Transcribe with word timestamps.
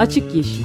Açık 0.00 0.34
Yeşil 0.34 0.64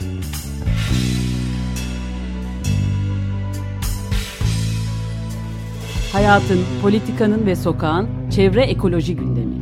Hayatın, 6.14 6.60
politikanın 6.82 7.46
ve 7.46 7.56
sokağın 7.56 8.08
çevre 8.30 8.62
ekoloji 8.62 9.16
gündemi. 9.16 9.56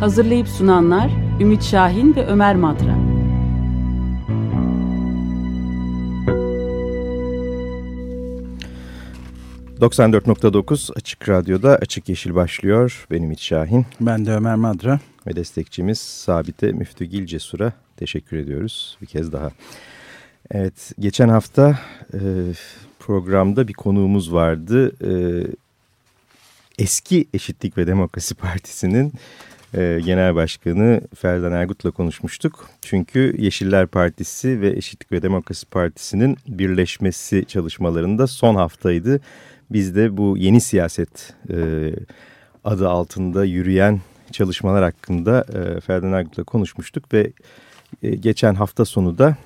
Hazırlayıp 0.00 0.48
sunanlar 0.48 1.10
Ümit 1.40 1.62
Şahin 1.62 2.16
ve 2.16 2.26
Ömer 2.26 2.56
Madra. 2.56 2.99
...94.9 9.80 10.92
Açık 10.96 11.28
Radyo'da 11.28 11.76
Açık 11.76 12.08
Yeşil 12.08 12.34
başlıyor. 12.34 13.06
Benim 13.10 13.24
Ümit 13.24 13.40
Şahin. 13.40 13.86
Ben 14.00 14.26
de 14.26 14.32
Ömer 14.32 14.54
Madra. 14.54 15.00
Ve 15.26 15.36
destekçimiz 15.36 15.98
Sabite 15.98 16.72
Müftügil 16.72 17.26
Cesur'a 17.26 17.72
teşekkür 17.96 18.36
ediyoruz 18.36 18.98
bir 19.02 19.06
kez 19.06 19.32
daha. 19.32 19.50
Evet, 20.50 20.92
geçen 20.98 21.28
hafta 21.28 21.78
e, 22.14 22.18
programda 22.98 23.68
bir 23.68 23.72
konuğumuz 23.72 24.32
vardı. 24.32 24.92
E, 25.04 25.12
eski 26.78 27.26
Eşitlik 27.34 27.78
ve 27.78 27.86
Demokrasi 27.86 28.34
Partisi'nin 28.34 29.12
e, 29.74 30.00
Genel 30.04 30.34
Başkanı 30.34 31.00
Ferdan 31.14 31.52
Ergut'la 31.52 31.90
konuşmuştuk. 31.90 32.68
Çünkü 32.82 33.34
Yeşiller 33.38 33.86
Partisi 33.86 34.60
ve 34.60 34.70
Eşitlik 34.70 35.12
ve 35.12 35.22
Demokrasi 35.22 35.66
Partisi'nin 35.66 36.36
birleşmesi 36.48 37.44
çalışmalarında 37.44 38.26
son 38.26 38.54
haftaydı. 38.54 39.20
Biz 39.70 39.96
de 39.96 40.16
bu 40.16 40.38
yeni 40.38 40.60
siyaset 40.60 41.34
e, 41.50 41.90
adı 42.64 42.88
altında 42.88 43.44
yürüyen 43.44 44.00
çalışmalar 44.32 44.84
hakkında 44.84 45.44
e, 45.54 45.80
Ferdan 45.80 46.12
Ergut'la 46.12 46.44
konuşmuştuk 46.44 47.12
ve 47.12 47.32
e, 48.02 48.10
geçen 48.10 48.54
hafta 48.54 48.84
sonu 48.84 49.18
da 49.18 49.36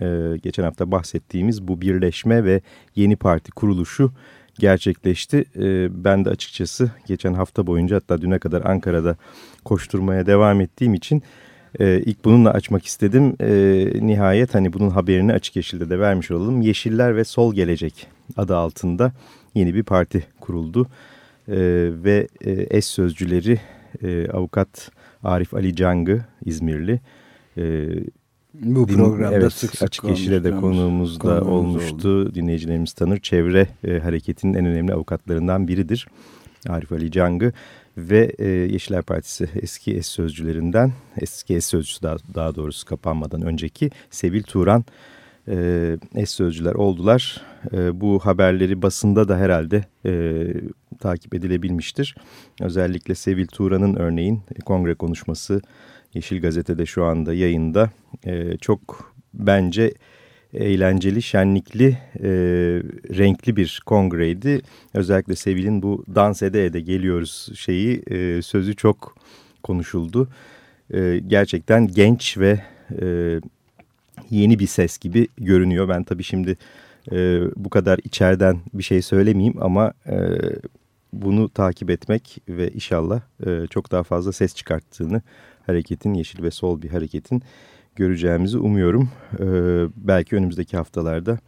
e, 0.00 0.36
geçen 0.42 0.62
hafta 0.62 0.90
bahsettiğimiz 0.90 1.68
bu 1.68 1.80
birleşme 1.80 2.44
ve 2.44 2.60
yeni 2.96 3.16
parti 3.16 3.50
kuruluşu 3.50 4.12
gerçekleşti. 4.58 5.44
E, 5.56 6.04
ben 6.04 6.24
de 6.24 6.30
açıkçası 6.30 6.90
geçen 7.06 7.34
hafta 7.34 7.66
boyunca 7.66 7.96
hatta 7.96 8.22
düne 8.22 8.38
kadar 8.38 8.64
Ankara'da 8.64 9.16
koşturmaya 9.64 10.26
devam 10.26 10.60
ettiğim 10.60 10.94
için 10.94 11.22
e, 11.80 12.00
ilk 12.00 12.24
bununla 12.24 12.50
açmak 12.50 12.86
istedim. 12.86 13.36
E, 13.40 13.52
nihayet 14.06 14.54
hani 14.54 14.72
bunun 14.72 14.90
haberini 14.90 15.32
açık 15.32 15.56
yeşilde 15.56 15.90
de 15.90 15.98
vermiş 15.98 16.30
olalım. 16.30 16.60
Yeşiller 16.60 17.16
ve 17.16 17.24
Sol 17.24 17.54
Gelecek 17.54 18.06
adı 18.36 18.56
altında 18.56 19.12
yeni 19.54 19.74
bir 19.74 19.82
parti 19.82 20.26
kuruldu. 20.40 20.86
E, 21.48 21.56
ve 22.04 22.28
e, 22.40 22.76
eş 22.78 22.84
sözcüleri 22.84 23.60
avukat 24.32 24.90
Arif 25.22 25.54
Ali 25.54 25.76
Cangı 25.76 26.24
İzmirli. 26.44 27.00
E, 28.54 28.74
bu 28.74 28.86
programda 28.86 29.34
evet, 29.34 29.52
sık 29.52 29.70
sık 29.70 29.82
Açık 29.82 30.04
Yeşil'e 30.04 30.44
de 30.44 30.50
konuğumuz 30.50 31.20
da 31.20 31.44
olmuştu. 31.44 32.08
Oldu. 32.08 32.34
Dinleyicilerimiz 32.34 32.92
tanır. 32.92 33.18
Çevre 33.18 33.68
e, 33.84 33.98
hareketinin 33.98 34.54
en 34.54 34.66
önemli 34.66 34.92
avukatlarından 34.94 35.68
biridir. 35.68 36.08
Arif 36.68 36.92
Ali 36.92 37.10
Cangı 37.10 37.52
ve 37.96 38.32
e, 38.38 38.48
Yeşiller 38.48 39.02
Partisi 39.02 39.48
eski 39.62 39.96
eş 39.96 40.06
sözcülerinden, 40.06 40.92
eski 41.20 41.56
eş 41.56 41.64
sözcüsü 41.64 42.02
daha, 42.02 42.16
daha 42.34 42.54
doğrusu 42.54 42.86
kapanmadan 42.86 43.42
önceki 43.42 43.90
Sevil 44.10 44.42
Turan 44.42 44.84
e, 45.48 45.96
eş 46.14 46.30
sözcüler 46.30 46.74
oldular. 46.74 47.42
E, 47.72 48.00
bu 48.00 48.18
haberleri 48.18 48.82
basında 48.82 49.28
da 49.28 49.36
herhalde 49.36 49.84
e, 50.06 50.44
takip 51.00 51.34
edilebilmiştir. 51.34 52.16
Özellikle 52.60 53.14
Sevil 53.14 53.46
Turan'ın 53.46 53.94
örneğin 53.94 54.40
kongre 54.64 54.94
konuşması 54.94 55.62
Yeşil 56.14 56.40
Gazete'de 56.40 56.86
şu 56.86 57.04
anda 57.04 57.34
yayında 57.34 57.90
e, 58.26 58.56
çok 58.56 59.12
bence 59.34 59.94
eğlenceli, 60.54 61.22
şenlikli, 61.22 61.98
e, 62.22 62.30
renkli 63.18 63.56
bir 63.56 63.82
kongreydi. 63.86 64.60
Özellikle 64.94 65.36
Sevil'in 65.36 65.82
bu 65.82 66.04
dans 66.14 66.42
ede 66.42 66.64
ede 66.64 66.80
geliyoruz 66.80 67.48
şeyi 67.54 68.02
e, 68.10 68.42
sözü 68.42 68.76
çok 68.76 69.16
konuşuldu. 69.62 70.28
E, 70.94 71.20
gerçekten 71.26 71.88
genç 71.88 72.38
ve 72.38 72.60
e, 73.02 73.40
yeni 74.30 74.58
bir 74.58 74.66
ses 74.66 74.98
gibi 74.98 75.28
görünüyor. 75.38 75.88
Ben 75.88 76.04
tabii 76.04 76.22
şimdi 76.22 76.56
e, 77.12 77.40
bu 77.56 77.70
kadar 77.70 77.98
içeriden 78.04 78.60
bir 78.74 78.82
şey 78.82 79.02
söylemeyeyim 79.02 79.62
ama 79.62 79.92
e, 80.06 80.16
bunu 81.12 81.48
takip 81.48 81.90
etmek 81.90 82.38
ve 82.48 82.70
inşallah 82.70 83.20
e, 83.46 83.66
çok 83.66 83.92
daha 83.92 84.02
fazla 84.02 84.32
ses 84.32 84.54
çıkarttığını 84.54 85.22
hareketin, 85.66 86.14
yeşil 86.14 86.42
ve 86.42 86.50
sol 86.50 86.82
bir 86.82 86.90
hareketin 86.90 87.42
göreceğimizi 87.96 88.58
umuyorum. 88.58 89.10
E, 89.38 89.46
belki 89.96 90.36
önümüzdeki 90.36 90.76
haftalarda 90.76 91.38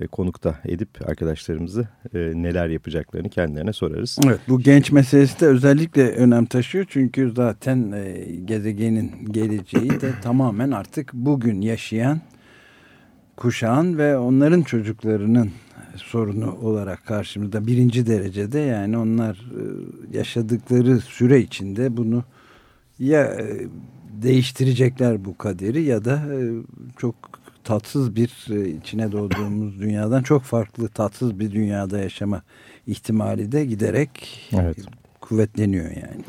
e, 0.00 0.06
konukta 0.06 0.58
edip 0.64 0.88
arkadaşlarımızı 1.08 1.88
e, 2.14 2.18
neler 2.18 2.68
yapacaklarını 2.68 3.28
kendilerine 3.28 3.72
sorarız. 3.72 4.18
Evet 4.26 4.40
bu 4.48 4.60
genç 4.60 4.92
meselesi 4.92 5.40
de 5.40 5.46
özellikle 5.46 6.10
önem 6.10 6.46
taşıyor. 6.46 6.86
Çünkü 6.88 7.32
zaten 7.36 7.92
e, 7.92 8.26
gezegenin 8.44 9.12
geleceği 9.30 9.90
de 9.90 10.12
tamamen 10.22 10.70
artık 10.70 11.12
bugün 11.12 11.60
yaşayan 11.60 12.20
kuşağın 13.38 13.98
ve 13.98 14.18
onların 14.18 14.62
çocuklarının 14.62 15.50
sorunu 15.96 16.58
olarak 16.62 17.06
karşımızda 17.06 17.66
birinci 17.66 18.06
derecede 18.06 18.58
yani 18.58 18.98
onlar 18.98 19.34
e, 19.34 19.62
yaşadıkları 20.18 21.00
süre 21.00 21.40
içinde 21.40 21.96
bunu 21.96 22.24
ya 22.98 23.24
e, 23.24 23.66
değiştirecekler 24.22 25.24
bu 25.24 25.38
kaderi 25.38 25.82
ya 25.82 26.04
da 26.04 26.14
e, 26.34 26.38
çok 26.96 27.14
tatsız 27.64 28.16
bir 28.16 28.46
içine 28.78 29.12
doğduğumuz 29.12 29.80
dünyadan 29.80 30.22
çok 30.22 30.42
farklı 30.42 30.88
tatsız 30.88 31.38
bir 31.38 31.50
dünyada 31.50 31.98
yaşama 31.98 32.42
ihtimali 32.86 33.52
de 33.52 33.64
giderek 33.64 34.10
evet. 34.52 34.76
kuvvetleniyor 35.20 35.90
yani. 35.90 36.24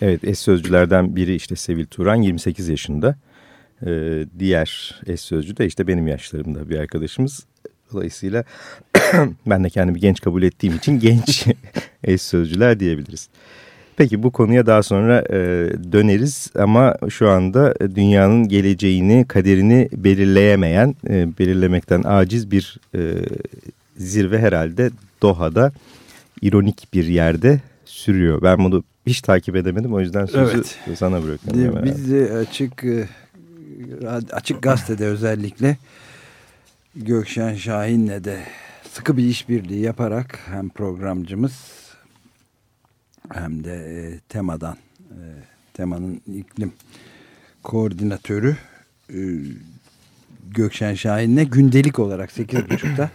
Evet 0.00 0.24
eş 0.24 0.38
sözcülerden 0.38 1.16
biri 1.16 1.34
işte 1.34 1.56
Sevil 1.56 1.86
Turan 1.86 2.22
28 2.22 2.68
yaşında. 2.68 3.16
Ee, 3.86 4.24
diğer 4.38 5.00
eş 5.06 5.20
sözcü 5.20 5.56
de 5.56 5.66
işte 5.66 5.86
benim 5.86 6.08
yaşlarımda 6.08 6.68
bir 6.68 6.78
arkadaşımız. 6.78 7.46
Dolayısıyla 7.92 8.44
ben 9.46 9.64
de 9.64 9.70
kendimi 9.70 10.00
genç 10.00 10.20
kabul 10.20 10.42
ettiğim 10.42 10.76
için 10.76 10.98
genç 11.00 11.46
eş 12.04 12.22
sözcüler 12.22 12.80
diyebiliriz. 12.80 13.28
Peki 13.96 14.22
bu 14.22 14.30
konuya 14.30 14.66
daha 14.66 14.82
sonra 14.82 15.24
e, 15.30 15.36
döneriz 15.92 16.50
ama 16.54 16.96
şu 17.08 17.28
anda 17.28 17.74
dünyanın 17.94 18.48
geleceğini, 18.48 19.24
kaderini 19.28 19.88
belirleyemeyen, 19.92 20.94
e, 21.08 21.38
belirlemekten 21.38 22.02
aciz 22.02 22.50
bir 22.50 22.80
e, 22.94 23.00
zirve 23.96 24.38
herhalde 24.38 24.90
Doha'da 25.22 25.72
ironik 26.42 26.94
bir 26.94 27.04
yerde 27.04 27.60
sürüyor. 27.84 28.42
Ben 28.42 28.58
bunu 28.58 28.84
hiç 29.06 29.20
takip 29.20 29.56
edemedim 29.56 29.94
o 29.94 30.00
yüzden 30.00 30.26
sözü 30.26 30.56
evet. 30.56 30.98
sana 30.98 31.22
bırakıyorum. 31.22 31.84
Biz 31.84 32.12
de 32.12 32.32
açık 32.32 32.84
e, 32.84 33.08
açık 34.32 34.62
gazetede 34.62 35.06
özellikle 35.06 35.76
Gökşen 36.96 37.54
Şahin'le 37.54 38.24
de 38.24 38.42
sıkı 38.92 39.16
bir 39.16 39.24
işbirliği 39.24 39.80
yaparak 39.80 40.38
hem 40.46 40.68
programcımız 40.68 41.78
hem 43.32 43.64
de 43.64 43.74
e, 43.74 44.18
temadan 44.28 44.76
e, 45.10 45.20
temanın 45.74 46.20
iklim 46.34 46.72
koordinatörü 47.62 48.56
e, 49.10 49.18
Gökşen 50.50 50.94
Şahin'le 50.94 51.44
gündelik 51.50 51.98
olarak 51.98 52.30
8.30'da 52.30 53.10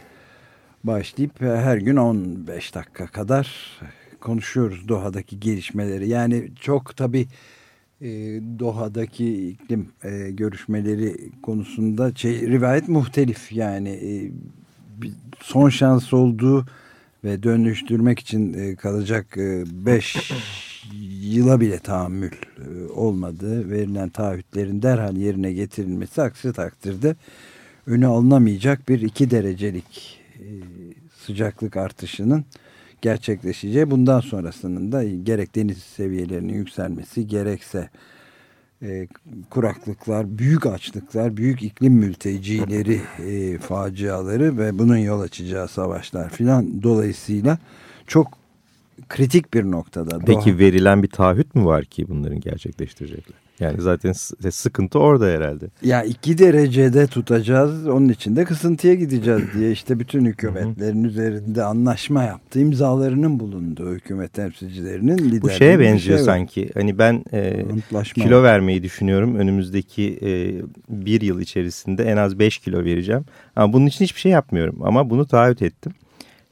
başlayıp 0.84 1.42
her 1.42 1.78
gün 1.78 1.96
15 1.96 2.76
dakika 2.76 3.08
kadar 3.08 3.80
konuşuyoruz 4.22 4.88
Doha'daki 4.88 5.40
gelişmeleri. 5.40 6.10
Yani 6.10 6.50
çok 6.62 6.98
tabii 6.98 7.28
e, 8.04 8.42
Doha'daki 8.60 9.50
iklim 9.50 9.88
e, 10.04 10.32
görüşmeleri 10.32 11.32
konusunda 11.42 12.16
şey, 12.16 12.42
rivayet 12.42 12.88
muhtelif. 12.88 13.52
Yani 13.52 13.90
e, 13.90 14.32
son 15.42 15.70
şans 15.70 16.14
olduğu 16.14 16.66
ve 17.24 17.44
dönüştürmek 17.44 18.20
için 18.20 18.76
kalacak 18.76 19.38
5 19.38 20.16
e, 20.16 20.36
yıla 21.22 21.62
bile 21.62 21.80
tahammül 21.80 22.32
e, 22.32 22.92
olmadığı 22.92 23.70
verilen 23.70 24.10
taahhütlerin 24.10 24.82
derhal 24.82 25.18
yerine 25.18 25.54
getirilmesi 25.54 26.22
aksi 26.22 26.54
takdirde 26.54 27.16
önü 27.88 28.08
alınamayacak 28.08 28.90
bir 28.90 29.02
2 29.02 29.32
derecelik 29.32 30.20
sıcaklık 31.26 31.78
artışının 31.78 32.46
gerçekleşeceği 33.04 33.92
bundan 33.92 34.20
sonrasının 34.20 34.92
da 34.92 35.04
gerek 35.04 35.56
deniz 35.56 35.78
seviyelerinin 35.78 36.54
yükselmesi 36.54 37.28
gerekse 37.28 37.90
e, 38.82 39.08
kuraklıklar, 39.50 40.38
büyük 40.38 40.66
açlıklar, 40.66 41.38
büyük 41.38 41.64
iklim 41.64 41.94
mültecileri 41.94 43.02
e, 43.28 43.58
faciaları 43.58 44.58
ve 44.58 44.80
bunun 44.80 44.98
yol 44.98 45.22
açacağı 45.22 45.68
savaşlar 45.68 46.30
filan 46.30 46.84
dolayısıyla 46.84 47.58
çok 48.08 48.43
kritik 49.10 49.54
bir 49.54 49.64
noktada. 49.64 50.20
Peki 50.20 50.50
Doğa. 50.52 50.60
verilen 50.60 51.04
bir 51.04 51.08
taahhüt 51.10 51.56
mü 51.56 51.66
var 51.66 51.86
ki 51.86 52.06
bunların 52.10 52.40
gerçekleştirecekler? 52.40 53.44
Yani 53.60 53.82
zaten 53.82 54.12
sıkıntı 54.52 55.00
orada 55.00 55.26
herhalde. 55.26 55.66
Ya 55.84 56.04
iki 56.04 56.38
derecede 56.38 57.08
tutacağız 57.08 57.88
onun 57.88 58.10
için 58.10 58.36
de 58.36 58.44
kısıntıya 58.44 58.94
gideceğiz 58.94 59.42
diye 59.58 59.72
işte 59.72 60.00
bütün 60.00 60.26
hükümetlerin 60.26 61.04
üzerinde 61.04 61.64
anlaşma 61.64 62.24
yaptı. 62.24 62.60
imzalarının 62.60 63.40
bulunduğu 63.40 63.94
hükümet 63.94 64.34
temsilcilerinin 64.34 65.18
liderliği. 65.18 65.42
Bu 65.42 65.50
şeye 65.50 65.80
benziyor 65.80 66.18
şey 66.18 66.26
sanki. 66.26 66.70
Hani 66.74 66.98
ben 66.98 67.24
e, 67.34 67.66
kilo 68.16 68.44
vermeyi 68.44 68.84
düşünüyorum. 68.84 69.36
Önümüzdeki 69.36 70.20
e, 70.22 70.30
bir 70.90 71.22
yıl 71.22 71.40
içerisinde 71.40 72.04
en 72.04 72.18
az 72.18 72.40
beş 72.40 72.58
kilo 72.58 72.84
vereceğim. 72.84 73.26
Ama 73.56 73.74
bunun 73.74 73.86
için 73.86 74.06
hiçbir 74.06 74.20
şey 74.20 74.32
yapmıyorum. 74.32 74.84
Ama 74.84 75.10
bunu 75.10 75.26
taahhüt 75.26 75.62
ettim. 75.62 75.94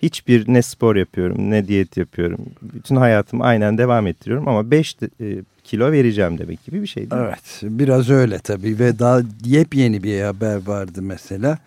Hiçbir 0.02 0.54
ne 0.54 0.62
spor 0.62 0.96
yapıyorum 0.96 1.52
ne 1.52 1.68
diyet 1.68 1.98
yapıyorum. 1.98 2.40
Bütün 2.62 2.96
hayatımı 2.96 3.44
aynen 3.44 3.78
devam 3.78 4.08
ettiriyorum 4.08 4.48
ama 4.48 4.72
5 4.72 4.98
e, 5.22 5.36
kilo 5.64 5.92
vereceğim 5.92 6.38
demek 6.38 6.66
gibi 6.66 6.82
bir 6.82 6.88
şey 6.88 7.12
değil 7.12 7.22
Evet 7.26 7.62
biraz 7.64 8.10
öyle 8.10 8.40
tabii 8.40 8.80
ve 8.80 9.00
daha 9.00 9.22
yepyeni 9.46 10.04
bir 10.04 10.22
haber 10.22 10.68
vardı 10.68 11.02
mesela. 11.02 11.58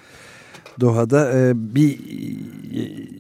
Doha'da 0.81 1.39
e, 1.39 1.53
bir 1.55 1.99
e, 2.75 3.15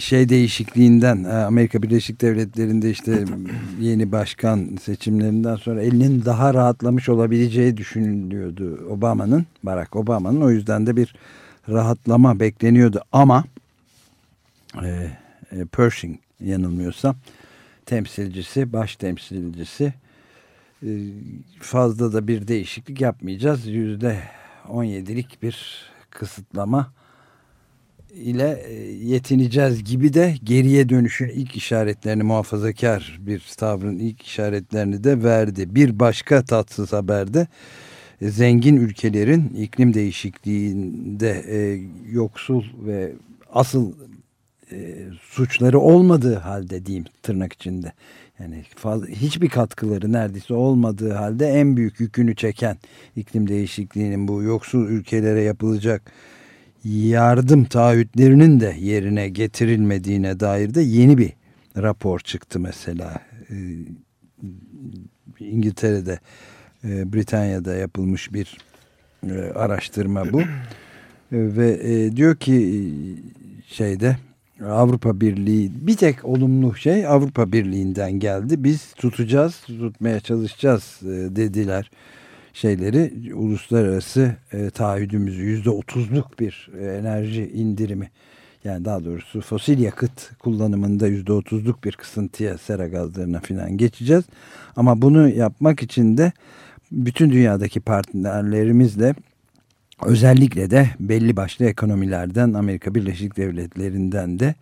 şey 0.00 0.28
değişikliğinden 0.28 1.24
Amerika 1.24 1.82
Birleşik 1.82 2.20
Devletleri'nde 2.20 2.90
işte 2.90 3.24
yeni 3.80 4.12
başkan 4.12 4.78
seçimlerinden 4.82 5.56
sonra 5.56 5.82
elinin 5.82 6.24
daha 6.24 6.54
rahatlamış 6.54 7.08
olabileceği 7.08 7.76
düşünülüyordu 7.76 8.88
Obama'nın 8.90 9.46
Barack 9.62 9.96
Obama'nın 9.96 10.40
o 10.40 10.50
yüzden 10.50 10.86
de 10.86 10.96
bir 10.96 11.14
rahatlama 11.68 12.40
bekleniyordu 12.40 13.00
ama 13.12 13.44
e, 14.84 15.10
e, 15.52 15.64
Pershing 15.64 16.18
yanılmıyorsam 16.40 17.16
temsilcisi, 17.86 18.72
baş 18.72 18.96
temsilcisi 18.96 19.94
e, 20.82 20.88
fazla 21.60 22.12
da 22.12 22.28
bir 22.28 22.48
değişiklik 22.48 23.00
yapmayacağız. 23.00 23.66
Yüzde 23.66 24.18
17'lik 24.68 25.42
bir 25.42 25.84
kısıtlama 26.10 26.92
ile 28.14 28.62
e, 28.66 28.72
yetineceğiz 28.92 29.84
gibi 29.84 30.14
de 30.14 30.34
geriye 30.44 30.88
dönüşün 30.88 31.28
ilk 31.28 31.56
işaretlerini 31.56 32.22
muhafazakar 32.22 33.18
bir 33.20 33.42
tavrın 33.56 33.98
ilk 33.98 34.22
işaretlerini 34.22 35.04
de 35.04 35.22
verdi. 35.22 35.74
Bir 35.74 35.98
başka 35.98 36.44
tatsız 36.44 36.92
haberde 36.92 37.46
e, 38.20 38.28
zengin 38.28 38.76
ülkelerin 38.76 39.48
iklim 39.48 39.94
değişikliğinde 39.94 41.44
e, 41.48 41.80
yoksul 42.10 42.64
ve 42.86 43.12
asıl 43.52 43.92
e, 44.72 45.06
suçları 45.22 45.78
olmadığı 45.80 46.34
halde 46.34 46.86
diyeyim 46.86 47.04
tırnak 47.22 47.52
içinde. 47.52 47.92
Yani 48.38 48.64
fazla, 48.76 49.06
hiçbir 49.06 49.48
katkıları 49.48 50.12
neredeyse 50.12 50.54
olmadığı 50.54 51.12
halde 51.12 51.46
en 51.46 51.76
büyük 51.76 52.00
yükünü 52.00 52.36
çeken 52.36 52.76
iklim 53.16 53.48
değişikliğinin 53.48 54.28
bu 54.28 54.42
yoksul 54.42 54.88
ülkelere 54.88 55.40
yapılacak 55.40 56.12
yardım 56.84 57.64
taahhütlerinin 57.64 58.60
de 58.60 58.76
yerine 58.80 59.28
getirilmediğine 59.28 60.40
dair 60.40 60.74
de 60.74 60.80
yeni 60.80 61.18
bir 61.18 61.32
rapor 61.76 62.20
çıktı 62.20 62.60
mesela. 62.60 63.14
Ee, 63.50 63.54
İngiltere'de, 65.40 66.18
e, 66.84 67.12
Britanya'da 67.12 67.74
yapılmış 67.74 68.32
bir 68.32 68.58
e, 69.30 69.32
araştırma 69.38 70.32
bu. 70.32 70.42
Ve 71.32 71.80
e, 71.82 72.16
diyor 72.16 72.36
ki 72.36 72.84
şeyde 73.66 74.16
Avrupa 74.66 75.20
Birliği 75.20 75.70
bir 75.80 75.96
tek 75.96 76.24
olumlu 76.24 76.76
şey 76.76 77.06
Avrupa 77.06 77.52
Birliği'nden 77.52 78.12
geldi. 78.12 78.64
Biz 78.64 78.92
tutacağız, 78.92 79.60
tutmaya 79.66 80.20
çalışacağız 80.20 81.00
e, 81.02 81.06
dediler 81.36 81.90
şeyleri. 82.52 83.34
Uluslararası 83.34 84.36
e, 84.52 84.70
taahhüdümüzü 84.70 85.42
yüzde 85.42 85.70
otuzluk 85.70 86.40
bir 86.40 86.70
e, 86.80 86.86
enerji 86.86 87.50
indirimi 87.54 88.10
yani 88.64 88.84
daha 88.84 89.04
doğrusu 89.04 89.40
fosil 89.40 89.78
yakıt 89.78 90.38
kullanımında 90.38 91.06
yüzde 91.06 91.32
otuzluk 91.32 91.84
bir 91.84 91.92
kısıntıya 91.92 92.58
sera 92.58 92.88
gazlarına 92.88 93.40
filan 93.40 93.76
geçeceğiz. 93.76 94.24
Ama 94.76 95.02
bunu 95.02 95.28
yapmak 95.28 95.82
için 95.82 96.16
de 96.16 96.32
bütün 96.92 97.30
dünyadaki 97.30 97.80
partnerlerimizle 97.80 99.14
özellikle 100.04 100.70
de 100.70 100.90
belli 101.00 101.36
başlı 101.36 101.64
ekonomilerden 101.64 102.52
Amerika 102.52 102.94
Birleşik 102.94 103.36
Devletleri'nden 103.36 104.38
de 104.38 104.54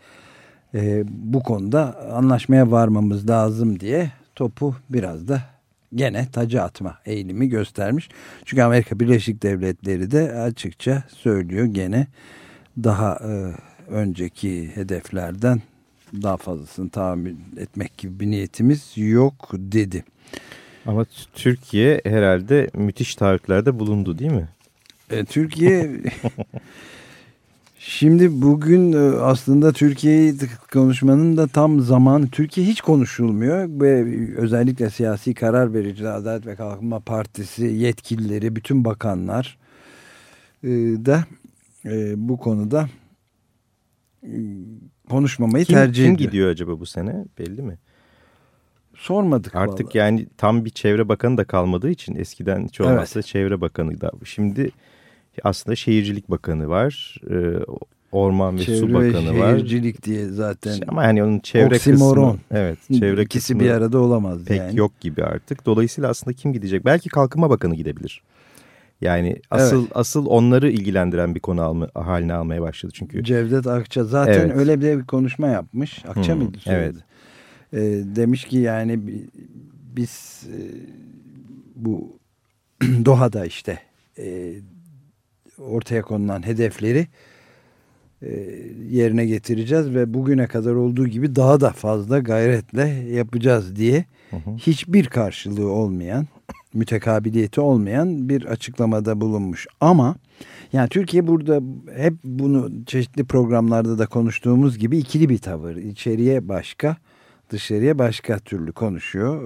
e, 0.75 1.05
bu 1.09 1.43
konuda 1.43 2.11
anlaşmaya 2.12 2.71
varmamız 2.71 3.31
lazım 3.31 3.81
diye 3.81 4.11
topu 4.35 4.77
biraz 4.91 5.29
da 5.29 5.43
gene 5.94 6.27
tacı 6.33 6.62
atma 6.62 6.99
eğilimi 7.06 7.49
göstermiş. 7.49 8.09
Çünkü 8.44 8.62
Amerika 8.62 9.00
Birleşik 9.00 9.43
Devletleri 9.43 10.11
de 10.11 10.33
açıkça 10.33 11.03
söylüyor 11.09 11.65
gene 11.65 12.06
daha 12.85 13.15
e, 13.15 13.55
önceki 13.91 14.77
hedeflerden 14.77 15.62
daha 16.23 16.37
fazlasını 16.37 16.91
tahammül 16.91 17.35
etmek 17.56 17.99
gibi 17.99 18.21
bir 18.21 18.27
niyetimiz 18.27 18.93
yok 18.97 19.50
dedi. 19.53 20.05
Ama 20.87 21.06
Türkiye 21.35 22.00
herhalde 22.05 22.71
müthiş 22.75 23.15
taahhütlerde 23.15 23.79
bulundu 23.79 24.19
değil 24.19 24.33
mi? 24.33 24.49
E, 25.11 25.25
Türkiye 25.25 25.91
şimdi 27.79 28.43
bugün 28.43 28.93
e, 28.93 29.17
aslında 29.20 29.73
Türkiye'yi 29.73 30.35
konuşmanın 30.73 31.37
da 31.37 31.47
tam 31.47 31.81
zamanı. 31.81 32.29
Türkiye 32.29 32.67
hiç 32.67 32.81
konuşulmuyor 32.81 33.69
ve 33.81 34.05
özellikle 34.37 34.91
siyasi 34.91 35.35
karar 35.35 35.75
verici 35.75 36.08
Adalet 36.08 36.47
ve 36.47 36.56
Kalkınma 36.56 37.00
Partisi 37.00 37.64
yetkilileri, 37.64 38.56
bütün 38.56 38.85
bakanlar 38.85 39.58
e, 40.62 40.69
da 41.06 41.25
e, 41.85 42.29
bu 42.29 42.37
konuda 42.37 42.88
konuşmamayı 45.11 45.64
kim, 45.64 45.75
tercih 45.75 46.02
ediyor. 46.02 46.19
Kim 46.19 46.26
gidiyor 46.26 46.50
acaba 46.50 46.81
bu 46.81 46.87
sene 46.87 47.25
belli 47.38 47.62
mi? 47.62 47.79
Sormadık 48.94 49.55
Artık 49.55 49.87
vallahi. 49.87 49.99
yani 49.99 50.26
tam 50.37 50.64
bir 50.64 50.70
çevre 50.70 51.09
bakanı 51.09 51.37
da 51.37 51.44
kalmadığı 51.44 51.91
için 51.91 52.14
eskiden 52.14 52.64
hiç 52.64 52.81
olmazsa 52.81 53.20
evet. 53.20 53.26
çevre 53.26 53.61
bakanı 53.61 54.00
da. 54.00 54.12
Şimdi 54.25 54.70
aslında 55.44 55.77
Şehircilik 55.77 56.31
Bakanı 56.31 56.69
var. 56.69 57.21
E, 57.31 57.37
Orman 58.12 58.59
ve 58.59 58.62
Çevre 58.62 58.76
Su 58.76 58.95
Bakanı 58.95 59.35
ve 59.35 59.40
var. 59.40 59.57
Şehircilik 59.57 60.02
diye 60.02 60.28
zaten. 60.28 60.81
Ama 60.88 61.05
yani 61.05 61.25
onun 61.25 61.38
çevre 61.38 61.75
Oksimoron. 61.75 62.33
kısmı. 62.33 62.59
Evet, 62.59 62.78
çevre 62.99 63.23
İkisi 63.23 63.52
kısmı 63.52 63.61
bir 63.61 63.71
arada 63.71 63.99
olamaz 63.99 64.45
pek 64.45 64.59
yani. 64.59 64.78
yok 64.78 65.00
gibi 65.00 65.25
artık. 65.25 65.66
Dolayısıyla 65.66 66.11
aslında 66.11 66.37
kim 66.37 66.52
gidecek? 66.52 66.85
Belki 66.85 67.09
Kalkınma 67.09 67.50
Bakanı 67.50 67.75
gidebilir. 67.75 68.23
Yani 69.00 69.37
asıl 69.50 69.81
evet. 69.81 69.93
asıl 69.95 70.26
onları 70.26 70.71
ilgilendiren 70.71 71.35
bir 71.35 71.40
konu 71.40 71.62
alma, 71.62 71.88
haline 71.95 72.35
almaya 72.35 72.62
başladı 72.62 72.93
çünkü. 72.97 73.25
Cevdet 73.25 73.66
Akça 73.66 74.05
zaten 74.05 74.33
evet. 74.33 74.57
öyle 74.57 74.81
bir, 74.81 74.99
bir 74.99 75.07
konuşma 75.07 75.49
yapmış. 75.49 76.05
Akça 76.09 76.33
hmm, 76.33 76.43
mıydı 76.43 76.59
söyledi? 76.59 76.99
Evet. 77.73 77.83
Ee, 77.83 78.16
demiş 78.16 78.45
ki 78.45 78.59
yani 78.59 79.00
biz 79.97 80.47
e, 80.47 80.59
bu 81.76 82.19
Doha'da 83.05 83.47
işte 83.47 83.78
e, 84.19 84.55
ortaya 85.58 86.02
konulan 86.02 86.46
hedefleri 86.46 87.06
e, 88.22 88.28
yerine 88.90 89.26
getireceğiz 89.26 89.94
ve 89.94 90.14
bugüne 90.14 90.46
kadar 90.46 90.75
olduğu 90.75 91.06
gibi 91.06 91.36
daha 91.36 91.60
da 91.60 91.70
fazla 91.70 92.18
gayretle 92.18 92.88
yapacağız 92.88 93.76
diye 93.76 94.04
hı 94.30 94.36
hı. 94.36 94.50
hiçbir 94.56 95.06
karşılığı 95.06 95.70
olmayan, 95.70 96.26
mütekabiliyeti 96.75 97.60
olmayan 97.60 98.28
bir 98.28 98.44
açıklamada 98.44 99.20
bulunmuş. 99.20 99.66
Ama 99.80 100.16
yani 100.72 100.88
Türkiye 100.88 101.26
burada 101.26 101.60
hep 101.96 102.14
bunu 102.25 102.70
çeşitli 102.86 103.25
programlarda 103.25 103.98
da 103.98 104.06
konuştuğumuz 104.06 104.78
gibi 104.78 104.98
ikili 104.98 105.28
bir 105.28 105.38
tavır. 105.38 105.76
İçeriye 105.76 106.48
başka, 106.48 106.96
dışarıya 107.50 107.98
başka 107.98 108.38
türlü 108.38 108.72
konuşuyor. 108.72 109.42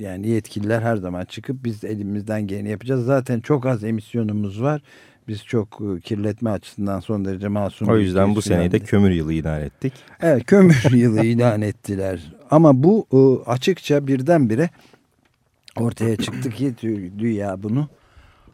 Yani 0.00 0.28
yetkililer 0.28 0.82
her 0.82 0.96
zaman 0.96 1.24
çıkıp 1.24 1.64
biz 1.64 1.84
elimizden 1.84 2.46
geleni 2.46 2.68
yapacağız. 2.68 3.04
Zaten 3.04 3.40
çok 3.40 3.66
az 3.66 3.84
emisyonumuz 3.84 4.62
var 4.62 4.82
biz 5.28 5.44
çok 5.44 5.80
e, 5.80 6.00
kirletme 6.00 6.50
açısından 6.50 7.00
son 7.00 7.24
derece 7.24 7.48
masum. 7.48 7.88
O 7.88 7.96
yüzden 7.96 8.36
bu 8.36 8.42
seneyi 8.42 8.72
de 8.72 8.80
kömür 8.80 9.10
yılı 9.10 9.32
ilan 9.32 9.60
ettik. 9.60 9.92
Evet 10.20 10.44
kömür 10.46 10.90
yılı 10.92 11.24
ilan 11.24 11.62
ettiler. 11.62 12.32
Ama 12.50 12.82
bu 12.82 13.06
e, 13.12 13.50
açıkça 13.50 14.06
birdenbire 14.06 14.70
ortaya 15.76 16.16
çıktı 16.16 16.50
ki 16.50 16.74
dünya 17.18 17.62
bunu 17.62 17.88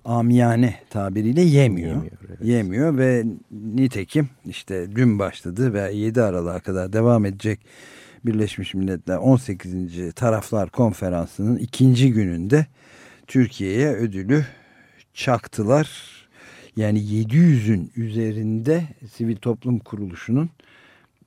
amiyane 0.04 0.75
tabiriyle 0.90 1.40
yemiyor. 1.40 1.95
Yemiyor, 1.95 2.12
evet. 2.28 2.38
yemiyor 2.43 2.99
ve 2.99 3.25
nitekim 3.50 4.28
işte 4.47 4.97
dün 4.97 5.19
başladı 5.19 5.75
ve 5.75 5.93
7 5.93 6.23
Aralık'a 6.23 6.61
kadar 6.61 6.93
devam 6.93 7.25
edecek 7.25 7.61
Birleşmiş 8.25 8.75
Milletler 8.75 9.16
18. 9.16 10.14
Taraflar 10.14 10.71
Konferansı'nın 10.71 11.57
ikinci 11.57 12.12
gününde 12.12 12.66
Türkiye'ye 13.26 13.88
ödülü 13.88 14.45
çaktılar 15.14 15.88
yani 16.76 16.99
700'ün 16.99 17.90
üzerinde 17.97 18.83
sivil 19.12 19.37
toplum 19.37 19.78
kuruluşunun 19.78 20.50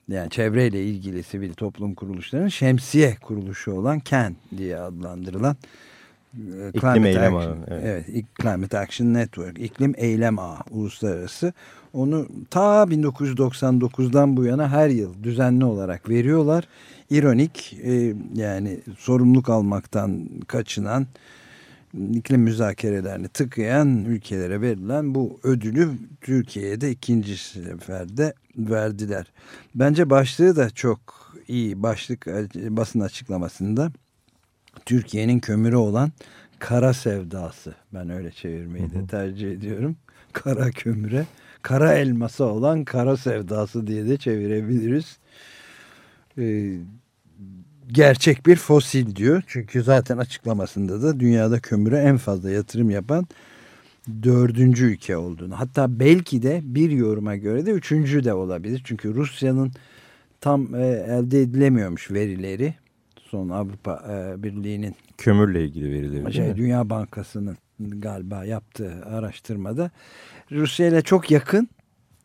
yani 0.09 0.29
çevreyle 0.29 0.85
ilgili 0.85 1.23
sivil 1.23 1.53
toplum 1.53 1.93
kuruluşlarının 1.93 2.47
şemsiye 2.47 3.15
kuruluşu 3.21 3.71
olan 3.71 4.01
CAN 4.05 4.35
diye 4.57 4.77
adlandırılan 4.77 5.55
e, 6.35 6.69
İklim 6.73 7.05
Eylem 7.05 7.35
Ağı. 7.35 7.57
Evet. 7.67 8.05
evet, 8.09 8.25
Climate 8.41 8.79
Action 8.79 9.13
Network, 9.13 9.59
İklim 9.59 9.93
Eylem 9.97 10.39
Ağı 10.39 10.57
uluslararası. 10.71 11.53
Onu 11.93 12.27
ta 12.49 12.83
1999'dan 12.83 14.37
bu 14.37 14.45
yana 14.45 14.69
her 14.69 14.89
yıl 14.89 15.23
düzenli 15.23 15.65
olarak 15.65 16.09
veriyorlar. 16.09 16.67
İronik 17.09 17.77
e, 17.83 18.13
yani 18.35 18.79
sorumluluk 18.97 19.49
almaktan 19.49 20.29
kaçınan 20.47 21.07
iklim 21.93 22.41
müzakerelerini 22.41 23.27
tıkayan 23.27 24.05
ülkelere 24.05 24.61
verilen 24.61 25.15
bu 25.15 25.39
ödülü 25.43 25.89
Türkiye'de 26.21 26.91
ikinci 26.91 27.37
seferde 27.37 28.33
verdiler. 28.57 29.25
Bence 29.75 30.09
başlığı 30.09 30.55
da 30.55 30.69
çok 30.69 30.99
iyi 31.47 31.83
başlık 31.83 32.27
basın 32.55 32.99
açıklamasında 32.99 33.91
Türkiye'nin 34.85 35.39
kömürü 35.39 35.75
olan 35.75 36.11
kara 36.59 36.93
sevdası. 36.93 37.75
Ben 37.93 38.09
öyle 38.09 38.31
çevirmeyi 38.31 38.91
de 38.91 39.07
tercih 39.07 39.51
ediyorum. 39.51 39.97
Kara 40.33 40.71
kömüre, 40.71 41.25
kara 41.61 41.93
elması 41.93 42.45
olan 42.45 42.83
kara 42.83 43.17
sevdası 43.17 43.87
diye 43.87 44.07
de 44.09 44.17
çevirebiliriz. 44.17 45.17
Ee, 46.37 46.77
gerçek 47.87 48.45
bir 48.45 48.55
fosil 48.55 49.15
diyor. 49.15 49.43
Çünkü 49.47 49.83
zaten 49.83 50.17
açıklamasında 50.17 51.01
da 51.01 51.19
dünyada 51.19 51.59
kömüre 51.59 51.97
en 51.97 52.17
fazla 52.17 52.51
yatırım 52.51 52.89
yapan 52.89 53.27
dördüncü 54.23 54.85
ülke 54.85 55.17
olduğunu. 55.17 55.59
Hatta 55.59 55.99
belki 55.99 56.43
de 56.43 56.61
bir 56.63 56.91
yoruma 56.91 57.35
göre 57.35 57.65
de 57.65 57.71
üçüncü 57.71 58.23
de 58.23 58.33
olabilir. 58.33 58.81
Çünkü 58.85 59.15
Rusya'nın 59.15 59.71
tam 60.41 60.75
e, 60.75 60.87
elde 60.87 61.41
edilemiyormuş 61.41 62.11
verileri. 62.11 62.73
Son 63.19 63.49
Avrupa 63.49 64.03
e, 64.09 64.43
Birliği'nin 64.43 64.95
kömürle 65.17 65.65
ilgili 65.65 65.91
verileri. 65.91 66.33
Şey, 66.33 66.55
Dünya 66.55 66.89
Bankası'nın 66.89 67.57
galiba 67.79 68.45
yaptığı 68.45 69.05
araştırmada 69.05 69.91
Rusya 70.51 70.87
ile 70.87 71.01
çok 71.01 71.31
yakın 71.31 71.69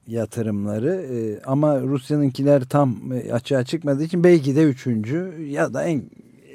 yatırımları 0.07 1.07
e, 1.13 1.43
ama 1.45 1.81
Rusya'nınkiler 1.81 2.65
tam 2.65 3.13
e, 3.13 3.33
açığa 3.33 3.65
çıkmadığı 3.65 4.05
için 4.05 4.25
belki 4.25 4.57
de 4.57 4.63
üçüncü 4.63 5.47
ya 5.49 5.75
da 5.75 5.85
en 5.85 6.03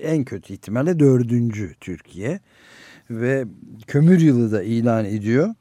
en 0.01 0.23
kötü 0.23 0.53
ihtimalle 0.53 0.99
dördüncü 0.99 1.75
Türkiye. 1.81 2.39
Ve 3.09 3.45
kömür 3.87 4.19
yılı 4.19 4.51
da 4.51 4.63
ilan 4.63 5.05
ediyor. 5.05 5.55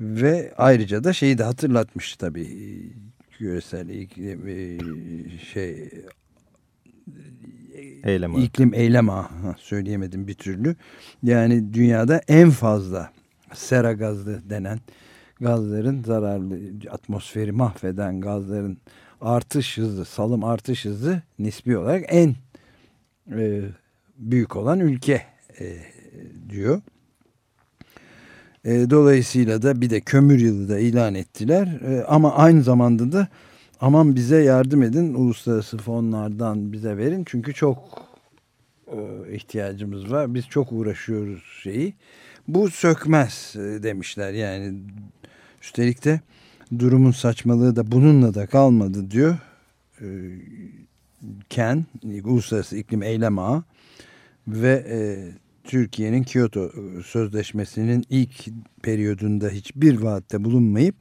Ve 0.00 0.54
ayrıca 0.58 1.04
da 1.04 1.12
şeyi 1.12 1.38
de 1.38 1.42
hatırlatmış 1.42 2.16
tabii 2.16 2.92
küresel 3.30 3.88
iklim 3.88 4.48
e, 4.48 4.78
şey 5.38 5.90
eylem 8.04 8.38
iklim 8.38 8.74
eylem 8.74 9.08
söyleyemedim 9.58 10.26
bir 10.26 10.34
türlü. 10.34 10.76
Yani 11.22 11.74
dünyada 11.74 12.20
en 12.28 12.50
fazla 12.50 13.12
sera 13.54 13.92
gazlı 13.92 14.50
denen 14.50 14.78
gazların 15.40 16.02
zararlı 16.02 16.58
atmosferi 16.90 17.52
mahveden 17.52 18.20
gazların 18.20 18.78
artış 19.20 19.78
hızı 19.78 20.04
salım 20.04 20.44
artış 20.44 20.84
hızı 20.84 21.22
nispi 21.38 21.76
olarak 21.76 22.04
en 22.08 22.34
e, 23.32 23.62
büyük 24.18 24.56
olan 24.56 24.80
ülke 24.80 25.22
e, 25.60 25.76
diyor. 26.48 26.82
E, 28.64 28.90
dolayısıyla 28.90 29.62
da 29.62 29.80
bir 29.80 29.90
de 29.90 30.00
kömür 30.00 30.38
yılı 30.38 30.68
da 30.68 30.78
ilan 30.78 31.14
ettiler. 31.14 31.66
E, 31.66 32.04
ama 32.04 32.34
aynı 32.34 32.62
zamanda 32.62 33.12
da 33.12 33.28
aman 33.80 34.16
bize 34.16 34.42
yardım 34.42 34.82
edin 34.82 35.14
uluslararası 35.14 35.78
fonlardan 35.78 36.72
bize 36.72 36.96
verin. 36.96 37.24
Çünkü 37.26 37.54
çok 37.54 37.78
e, 38.86 38.98
ihtiyacımız 39.34 40.10
var. 40.10 40.34
Biz 40.34 40.48
çok 40.48 40.72
uğraşıyoruz 40.72 41.42
şeyi. 41.62 41.94
Bu 42.48 42.70
sökmez 42.70 43.54
e, 43.56 43.82
demişler 43.82 44.32
yani. 44.32 44.78
Üstelik 45.66 46.04
de 46.04 46.20
durumun 46.78 47.10
saçmalığı 47.10 47.76
da 47.76 47.92
bununla 47.92 48.34
da 48.34 48.46
kalmadı 48.46 49.10
diyor. 49.10 49.38
E, 50.00 50.06
Ken, 51.50 51.84
Uluslararası 52.24 52.76
İklim 52.76 53.02
Eylem 53.02 53.38
Ağı 53.38 53.62
ve 54.48 54.86
e, 54.88 54.98
Türkiye'nin 55.64 56.22
Kyoto 56.22 56.64
e, 56.64 57.02
Sözleşmesi'nin 57.02 58.04
ilk 58.10 58.44
periyodunda 58.82 59.48
hiçbir 59.48 59.98
vaatte 60.00 60.44
bulunmayıp 60.44 60.94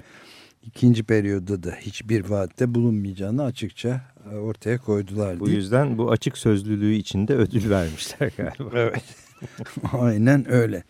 ikinci 0.64 1.04
periyoda 1.04 1.64
da 1.64 1.72
hiçbir 1.72 2.30
vaatte 2.30 2.76
bulunmayacağını 2.76 3.44
açıkça 3.44 4.02
e, 4.32 4.36
ortaya 4.36 4.78
koydular. 4.78 5.40
Bu 5.40 5.50
yüzden 5.50 5.98
bu 5.98 6.12
açık 6.12 6.38
sözlülüğü 6.38 6.94
içinde 6.94 7.34
ödül 7.36 7.70
vermişler 7.70 8.32
galiba. 8.38 8.70
evet. 8.80 9.25
Aynen 9.94 10.52
öyle. 10.52 10.84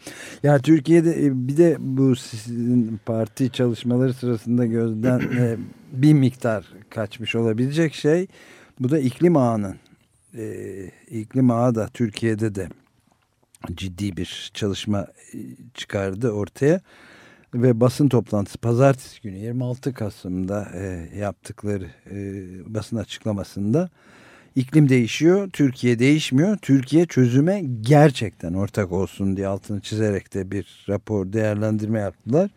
Ya 0.43 0.59
Türkiye'de 0.59 1.25
e, 1.25 1.47
bir 1.47 1.57
de 1.57 1.75
bu 1.79 2.15
sizin 2.15 2.99
parti 3.05 3.51
çalışmaları 3.51 4.13
sırasında 4.13 4.65
gözden 4.65 5.21
bir 5.91 6.13
miktar 6.13 6.65
kaçmış 6.89 7.35
olabilecek 7.35 7.93
şey 7.93 8.27
bu 8.79 8.89
da 8.89 8.99
iklim 8.99 9.37
ağının. 9.37 9.75
iklim 11.09 11.51
ağı 11.51 11.75
da 11.75 11.87
Türkiye'de 11.93 12.55
de 12.55 12.69
ciddi 13.73 14.17
bir 14.17 14.51
çalışma 14.53 15.07
e, 15.33 15.37
çıkardı 15.73 16.31
ortaya 16.31 16.81
ve 17.53 17.79
basın 17.79 18.09
toplantısı 18.09 18.57
pazartesi 18.57 19.21
günü 19.21 19.37
26 19.37 19.93
Kasım'da 19.93 20.69
e, 20.73 21.09
yaptıkları 21.17 21.89
e, 22.11 22.15
basın 22.73 22.97
açıklamasında 22.97 23.89
iklim 24.55 24.89
değişiyor, 24.89 25.49
Türkiye 25.49 25.99
değişmiyor. 25.99 26.57
Türkiye 26.57 27.05
çözüme 27.05 27.63
gerçekten 27.81 28.53
ortak 28.53 28.91
olsun 28.91 29.37
diye 29.37 29.47
altını 29.47 29.81
çizerek 29.81 30.33
de 30.33 30.51
bir 30.51 30.85
rapor 30.89 31.33
değerlendirme 31.33 31.99
yaptılar. 31.99 32.51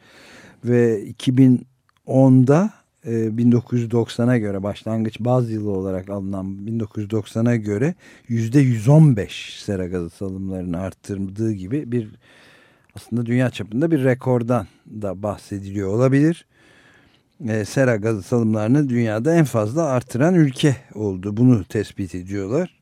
Ve 0.65 1.03
2010'da 1.03 2.71
1990'a 3.05 4.37
ee, 4.37 4.39
göre 4.39 4.63
başlangıç 4.63 5.21
baz 5.21 5.51
yılı 5.51 5.71
olarak 5.71 6.11
alınan 6.11 6.47
1990'a 6.67 7.57
göre 7.57 7.95
%115 8.29 9.65
sera 9.65 9.87
gazı 9.87 10.11
salımlarını 10.11 10.81
arttırdığı 10.81 11.53
gibi 11.53 11.93
bir 11.93 12.09
aslında 12.95 13.27
dünya 13.27 13.51
çapında 13.51 13.91
bir 13.91 14.05
rekordan 14.05 14.67
da 14.87 15.23
bahsediliyor 15.23 15.89
olabilir. 15.89 16.47
E, 17.47 17.65
sera 17.65 17.97
gazı 17.97 18.23
salımlarını 18.23 18.89
dünyada 18.89 19.35
en 19.35 19.45
fazla 19.45 19.85
artıran 19.85 20.35
ülke 20.35 20.77
oldu. 20.95 21.37
Bunu 21.37 21.65
tespit 21.65 22.15
ediyorlar. 22.15 22.79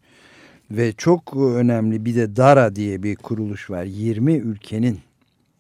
Ve 0.70 0.92
çok 0.92 1.36
önemli 1.36 2.04
bir 2.04 2.14
de 2.16 2.36
DARA 2.36 2.76
diye 2.76 3.02
bir 3.02 3.16
kuruluş 3.16 3.70
var. 3.70 3.84
20 3.84 4.32
ülkenin 4.32 5.00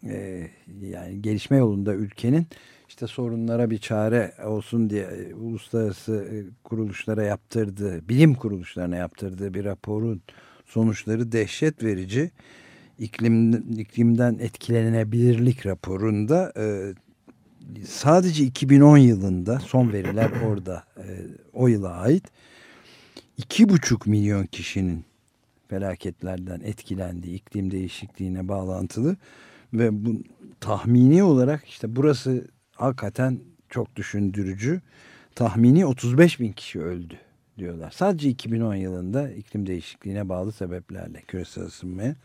e, 0.04 0.46
yani 0.82 1.22
gelişme 1.22 1.56
yolunda 1.56 1.94
ülkenin 1.94 2.46
işte 2.88 3.06
sorunlara 3.06 3.70
bir 3.70 3.78
çare 3.78 4.32
olsun 4.44 4.90
diye 4.90 5.02
e, 5.02 5.34
uluslararası 5.34 6.28
e, 6.32 6.36
kuruluşlara 6.64 7.22
yaptırdığı, 7.22 8.08
bilim 8.08 8.34
kuruluşlarına 8.34 8.96
yaptırdığı 8.96 9.54
bir 9.54 9.64
raporun 9.64 10.22
sonuçları 10.66 11.32
dehşet 11.32 11.82
verici. 11.82 12.30
İklim, 12.98 13.52
iklimden 13.78 14.38
etkilenebilirlik 14.38 15.66
raporunda 15.66 16.52
e, 16.58 16.94
sadece 17.88 18.44
2010 18.44 18.96
yılında 18.96 19.60
son 19.60 19.92
veriler 19.92 20.30
orada 20.46 20.84
e, 20.96 21.04
o 21.52 21.68
yıla 21.68 21.90
ait 21.90 22.24
2,5 23.40 24.10
milyon 24.10 24.46
kişinin 24.46 25.04
felaketlerden 25.68 26.60
etkilendiği 26.60 27.34
iklim 27.34 27.70
değişikliğine 27.70 28.48
bağlantılı 28.48 29.16
ve 29.72 30.04
bu 30.04 30.22
tahmini 30.60 31.22
olarak 31.22 31.68
işte 31.68 31.96
burası 31.96 32.44
hakikaten 32.72 33.38
çok 33.70 33.96
düşündürücü. 33.96 34.80
Tahmini 35.34 35.86
35 35.86 36.40
bin 36.40 36.52
kişi 36.52 36.80
öldü 36.80 37.14
diyorlar. 37.58 37.90
Sadece 37.90 38.28
2010 38.28 38.74
yılında 38.74 39.30
iklim 39.30 39.66
değişikliğine 39.66 40.28
bağlı 40.28 40.52
sebeplerle 40.52 41.22
küresel 41.28 41.64
ısınmaya 41.64 42.16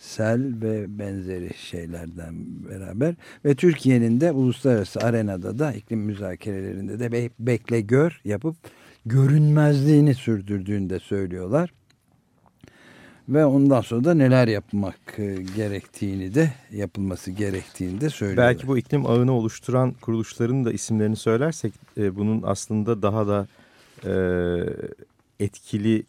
sel 0.00 0.54
ve 0.62 0.98
benzeri 0.98 1.54
şeylerden 1.56 2.34
beraber 2.70 3.14
ve 3.44 3.54
Türkiye'nin 3.54 4.20
de 4.20 4.32
uluslararası 4.32 5.00
arenada 5.00 5.58
da 5.58 5.72
iklim 5.72 6.00
müzakerelerinde 6.00 7.00
de 7.00 7.12
be 7.12 7.30
bekle 7.38 7.80
gör 7.80 8.20
yapıp 8.24 8.56
görünmezliğini 9.06 10.14
sürdürdüğünü 10.14 10.90
de 10.90 10.98
söylüyorlar 10.98 11.72
ve 13.28 13.44
ondan 13.44 13.80
sonra 13.80 14.04
da 14.04 14.14
neler 14.14 14.48
yapmak 14.48 15.18
e, 15.18 15.36
gerektiğini 15.56 16.34
de 16.34 16.52
yapılması 16.70 17.30
gerektiğini 17.30 18.00
de 18.00 18.10
söylüyorlar. 18.10 18.54
Belki 18.54 18.66
bu 18.66 18.78
iklim 18.78 19.06
ağını 19.06 19.32
oluşturan 19.32 19.92
kuruluşların 19.92 20.64
da 20.64 20.72
isimlerini 20.72 21.16
söylersek 21.16 21.72
e, 21.98 22.16
bunun 22.16 22.42
aslında 22.42 23.02
daha 23.02 23.26
da 23.26 23.46
e, 24.04 24.14
etkili 25.40 26.04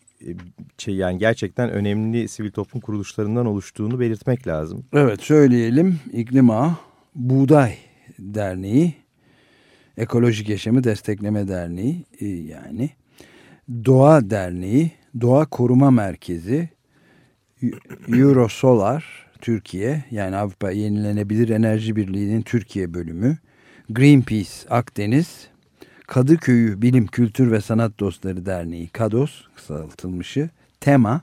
şey 0.78 0.96
yani 0.96 1.20
gerçekten 1.20 1.70
önemli 1.70 2.28
sivil 2.28 2.51
toplum 2.51 2.82
kuruluşlarından 2.82 3.46
oluştuğunu 3.46 4.00
belirtmek 4.00 4.48
lazım. 4.48 4.86
Evet 4.94 5.22
söyleyelim 5.22 6.00
iklim 6.13 6.50
ağı 6.50 6.75
Buğday 7.16 7.78
Derneği 8.20 8.96
Ekolojik 9.98 10.50
Yaşamı 10.50 10.84
Destekleme 10.84 11.48
Derneği 11.48 12.06
e, 12.20 12.25
yani 12.28 12.90
Doğa 13.86 14.30
Derneği, 14.30 14.92
Doğa 15.22 15.46
Koruma 15.46 15.92
Merkezi, 15.92 16.70
Eurosolar 18.08 19.28
Türkiye 19.42 20.04
yani 20.12 20.36
Avrupa 20.36 20.72
Yenilenebilir 20.72 21.50
Enerji 21.50 21.96
Birliği'nin 21.96 22.42
Türkiye 22.42 22.94
bölümü, 22.94 23.38
Greenpeace 23.90 24.70
Akdeniz, 24.70 25.48
Kadıköy'ü 26.12 26.82
Bilim, 26.82 27.08
Kültür 27.08 27.51
ve 27.51 27.62
Sanat 27.62 28.00
Dostları 28.00 28.46
Derneği, 28.46 28.88
KADOS 28.88 29.48
kısaltılmışı, 29.56 30.50
TEMA, 30.80 31.22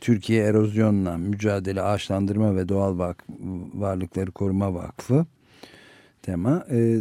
Türkiye 0.00 0.44
Erozyonla 0.44 1.16
Mücadele 1.16 1.82
Ağaçlandırma 1.82 2.56
ve 2.56 2.68
Doğal 2.68 2.98
Vak 2.98 3.24
Varlıkları 3.74 4.30
Koruma 4.30 4.74
Vakfı, 4.74 5.26
tema 6.22 6.66
e, 6.70 6.98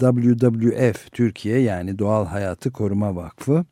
WWF 0.00 1.12
Türkiye 1.12 1.58
yani 1.58 1.98
Doğal 1.98 2.26
Hayatı 2.26 2.70
Koruma 2.70 3.16
Vakfı 3.16 3.64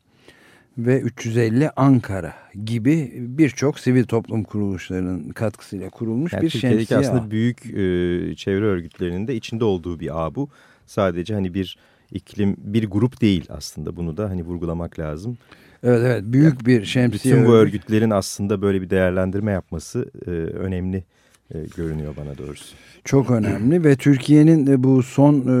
ve 0.77 0.99
350 0.99 1.69
Ankara 1.69 2.33
gibi 2.65 3.13
birçok 3.17 3.79
sivil 3.79 4.03
toplum 4.03 4.43
kuruluşlarının 4.43 5.29
katkısıyla 5.29 5.89
kurulmuş 5.89 6.33
yani 6.33 6.43
bir 6.43 6.49
Türkiye'deki 6.49 6.85
şemsiye 6.85 6.99
aslında 6.99 7.31
büyük 7.31 7.65
e, 7.65 8.35
çevre 8.35 8.65
örgütlerinin 8.65 9.27
de 9.27 9.35
içinde 9.35 9.65
olduğu 9.65 9.99
bir 9.99 10.25
ağ 10.25 10.35
bu. 10.35 10.49
Sadece 10.85 11.33
hani 11.33 11.53
bir 11.53 11.77
iklim 12.11 12.55
bir 12.57 12.89
grup 12.89 13.21
değil 13.21 13.45
aslında 13.49 13.95
bunu 13.95 14.17
da 14.17 14.29
hani 14.29 14.43
vurgulamak 14.43 14.99
lazım. 14.99 15.37
Evet 15.83 16.01
evet 16.05 16.23
büyük 16.25 16.67
bir 16.67 16.85
şemsiye. 16.85 17.35
Bütün 17.35 17.47
bu 17.47 17.53
örgütlerin 17.53 18.09
aslında 18.09 18.61
böyle 18.61 18.81
bir 18.81 18.89
değerlendirme 18.89 19.51
yapması 19.51 20.11
e, 20.25 20.29
önemli 20.31 21.03
e, 21.53 21.57
görünüyor 21.77 22.15
bana 22.17 22.37
doğrusu. 22.37 22.75
Çok 23.03 23.31
önemli 23.31 23.83
ve 23.83 23.95
Türkiye'nin 23.95 24.83
bu 24.83 25.03
son 25.03 25.35
e, 25.35 25.57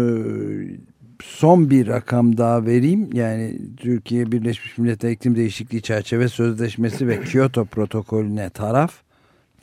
son 1.23 1.69
bir 1.69 1.87
rakam 1.87 2.37
daha 2.37 2.65
vereyim. 2.65 3.09
Yani 3.13 3.59
Türkiye 3.77 4.31
Birleşmiş 4.31 4.77
Milletler 4.77 5.11
İklim 5.11 5.35
Değişikliği 5.35 5.81
Çerçeve 5.81 6.27
Sözleşmesi 6.27 7.07
ve 7.07 7.23
Kyoto 7.23 7.65
protokolüne 7.65 8.49
taraf 8.49 8.93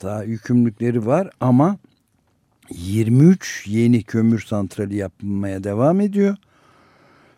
daha 0.01 0.23
yükümlülükleri 0.23 1.05
var 1.05 1.29
ama 1.39 1.77
23 2.69 3.67
yeni 3.67 4.03
kömür 4.03 4.39
santrali 4.39 4.95
yapmaya 4.95 5.63
devam 5.63 6.01
ediyor. 6.01 6.37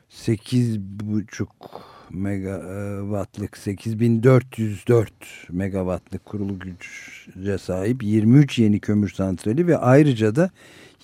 8,5 0.10 1.48
megawattlık 2.10 3.58
8404 3.58 5.12
megawattlık 5.50 6.26
kurulu 6.26 6.60
güce 6.60 7.58
sahip 7.58 8.04
23 8.04 8.60
yeni 8.60 8.80
kömür 8.80 9.10
santrali 9.10 9.68
ve 9.68 9.78
ayrıca 9.78 10.36
da 10.36 10.50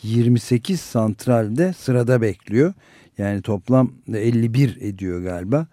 28 0.03 0.81
santralde 0.81 1.74
sırada 1.74 2.22
bekliyor. 2.22 2.74
Yani 3.17 3.41
toplam 3.41 3.91
51 4.13 4.77
ediyor 4.81 5.22
galiba. 5.22 5.67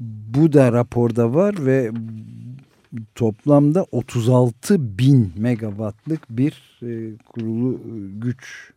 Bu 0.00 0.52
da 0.52 0.72
raporda 0.72 1.34
var 1.34 1.66
ve 1.66 1.90
toplamda 3.14 3.86
36 3.92 4.98
bin 4.98 5.32
megawattlık 5.36 6.30
bir 6.30 6.80
e, 6.82 7.16
kurulu 7.26 7.80
güç 8.20 8.72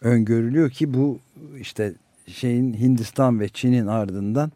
öngörülüyor 0.00 0.70
ki 0.70 0.94
bu 0.94 1.18
işte 1.60 1.94
şeyin 2.26 2.74
Hindistan 2.74 3.40
ve 3.40 3.48
Çin'in 3.48 3.86
ardından 3.86 4.52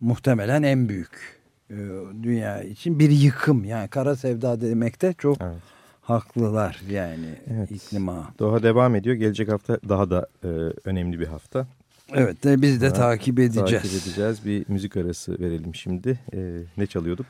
muhtemelen 0.00 0.62
en 0.62 0.88
büyük 0.88 1.40
e, 1.70 1.76
dünya 2.22 2.62
için 2.62 2.98
bir 2.98 3.10
yıkım 3.10 3.64
yani 3.64 3.88
kara 3.88 4.16
sevda 4.16 4.60
demekte 4.60 5.14
çok 5.18 5.40
evet. 5.40 5.62
haklılar 6.00 6.80
yani 6.90 7.34
evet. 7.50 7.70
iklim 7.70 8.08
ağı. 8.08 8.24
Doğa 8.38 8.62
devam 8.62 8.94
ediyor 8.94 9.16
gelecek 9.16 9.48
hafta 9.48 9.78
daha 9.88 10.10
da 10.10 10.26
e, 10.44 10.48
önemli 10.84 11.20
bir 11.20 11.26
hafta. 11.26 11.66
Evet 12.12 12.44
de 12.44 12.62
biz 12.62 12.80
de 12.80 12.88
ha, 12.88 12.92
takip 12.92 13.38
edeceğiz. 13.38 13.70
Takip 13.70 14.02
edeceğiz 14.02 14.44
bir 14.44 14.64
müzik 14.68 14.96
arası 14.96 15.40
verelim 15.40 15.74
şimdi 15.74 16.18
e, 16.34 16.60
ne 16.76 16.86
çalıyorduk? 16.86 17.26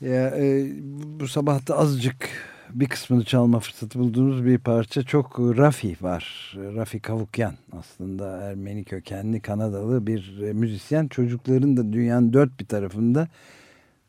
Ya, 0.00 0.30
e, 0.36 0.66
bu 1.20 1.28
sabah 1.28 1.68
da 1.68 1.78
azıcık 1.78 2.28
bir 2.74 2.86
kısmını 2.86 3.24
çalma 3.24 3.60
fırsatı 3.60 3.98
bulduğumuz 3.98 4.44
bir 4.44 4.58
parça 4.58 5.02
çok 5.02 5.38
Rafi 5.38 5.96
var. 6.00 6.54
Rafi 6.56 7.00
Kavukyan 7.00 7.54
aslında 7.72 8.42
Ermeni 8.42 8.84
kökenli 8.84 9.40
Kanadalı 9.40 10.06
bir 10.06 10.42
e, 10.42 10.52
müzisyen. 10.52 11.08
Çocukların 11.08 11.76
da 11.76 11.92
dünyanın 11.92 12.32
dört 12.32 12.60
bir 12.60 12.66
tarafında 12.66 13.28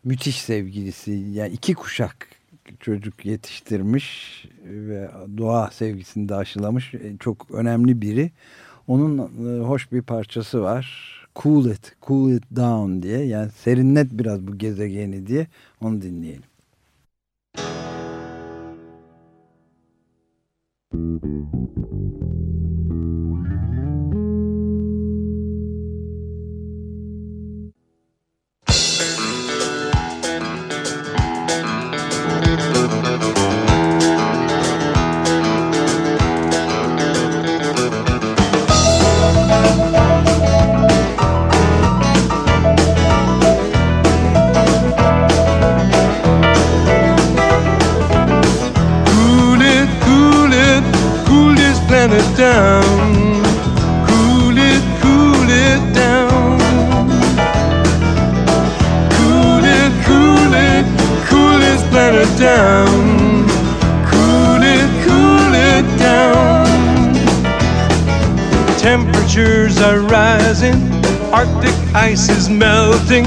müthiş 0.03 0.41
sevgilisi. 0.41 1.11
Yani 1.11 1.53
iki 1.53 1.73
kuşak 1.73 2.27
çocuk 2.79 3.25
yetiştirmiş 3.25 4.45
ve 4.63 5.09
doğa 5.37 5.71
sevgisini 5.71 6.29
de 6.29 6.35
aşılamış. 6.35 6.93
E, 6.93 7.17
çok 7.19 7.51
önemli 7.51 8.01
biri. 8.01 8.31
Onun 8.87 9.17
e, 9.17 9.63
hoş 9.63 9.91
bir 9.91 10.01
parçası 10.01 10.61
var. 10.61 11.13
Cool 11.35 11.65
It, 11.65 11.95
Cool 12.07 12.31
It 12.31 12.43
Down 12.55 13.01
diye. 13.01 13.25
Yani 13.25 13.51
serinlet 13.51 14.11
biraz 14.11 14.47
bu 14.47 14.57
gezegeni 14.57 15.27
diye. 15.27 15.47
Onu 15.81 16.01
dinleyelim. 16.01 16.43
Thank 21.21 21.77
you. 21.77 22.06
Ice 71.97 72.29
is 72.29 72.49
melting, 72.49 73.25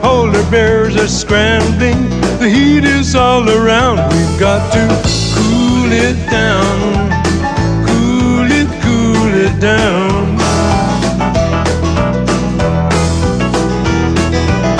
polar 0.00 0.48
bears 0.50 0.96
are 0.96 1.08
scrambling, 1.08 2.08
the 2.38 2.48
heat 2.48 2.84
is 2.84 3.14
all 3.14 3.48
around. 3.50 3.96
We've 4.14 4.40
got 4.40 4.72
to 4.72 4.84
cool 5.34 5.92
it 5.92 6.16
down, 6.30 7.10
cool 7.86 8.48
it, 8.50 8.68
cool 8.82 9.30
it 9.46 9.60
down. 9.60 10.34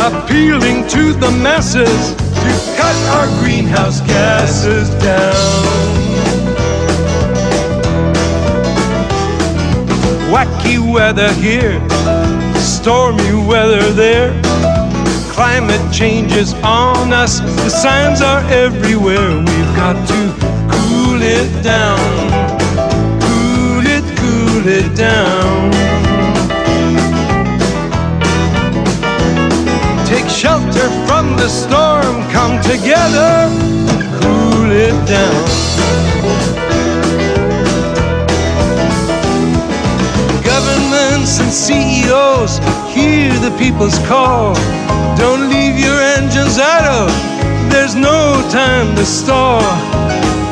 Appealing 0.08 0.86
to 0.88 1.12
the 1.12 1.30
masses 1.42 2.14
to 2.14 2.76
cut 2.76 2.96
our 3.16 3.26
greenhouse 3.42 4.00
gases 4.00 4.88
down. 5.02 6.03
Wacky 10.34 10.78
weather 10.92 11.32
here 11.34 11.80
stormy 12.84 13.32
weather 13.46 13.92
there. 13.92 14.30
Climate 15.32 15.80
change 15.90 16.32
is 16.32 16.52
on 16.62 17.12
us, 17.12 17.40
the 17.40 17.70
signs 17.70 18.20
are 18.20 18.42
everywhere. 18.50 19.38
We've 19.38 19.74
got 19.74 19.96
to 20.08 20.20
cool 20.74 21.22
it 21.22 21.50
down, 21.62 21.98
cool 23.24 23.86
it, 23.86 24.04
cool 24.18 24.66
it 24.68 24.94
down. 24.94 25.70
Take 30.06 30.28
shelter 30.28 30.88
from 31.06 31.36
the 31.36 31.48
storm, 31.48 32.22
come 32.32 32.60
together, 32.60 33.48
cool 34.20 34.70
it 34.70 35.08
down. 35.08 35.63
The 43.44 43.58
people's 43.58 43.98
call. 44.08 44.54
Don't 45.18 45.50
leave 45.50 45.78
your 45.78 46.00
engines 46.16 46.56
idle, 46.58 47.12
there's 47.68 47.94
no 47.94 48.40
time 48.50 48.96
to 48.96 49.04
stall. 49.04 49.60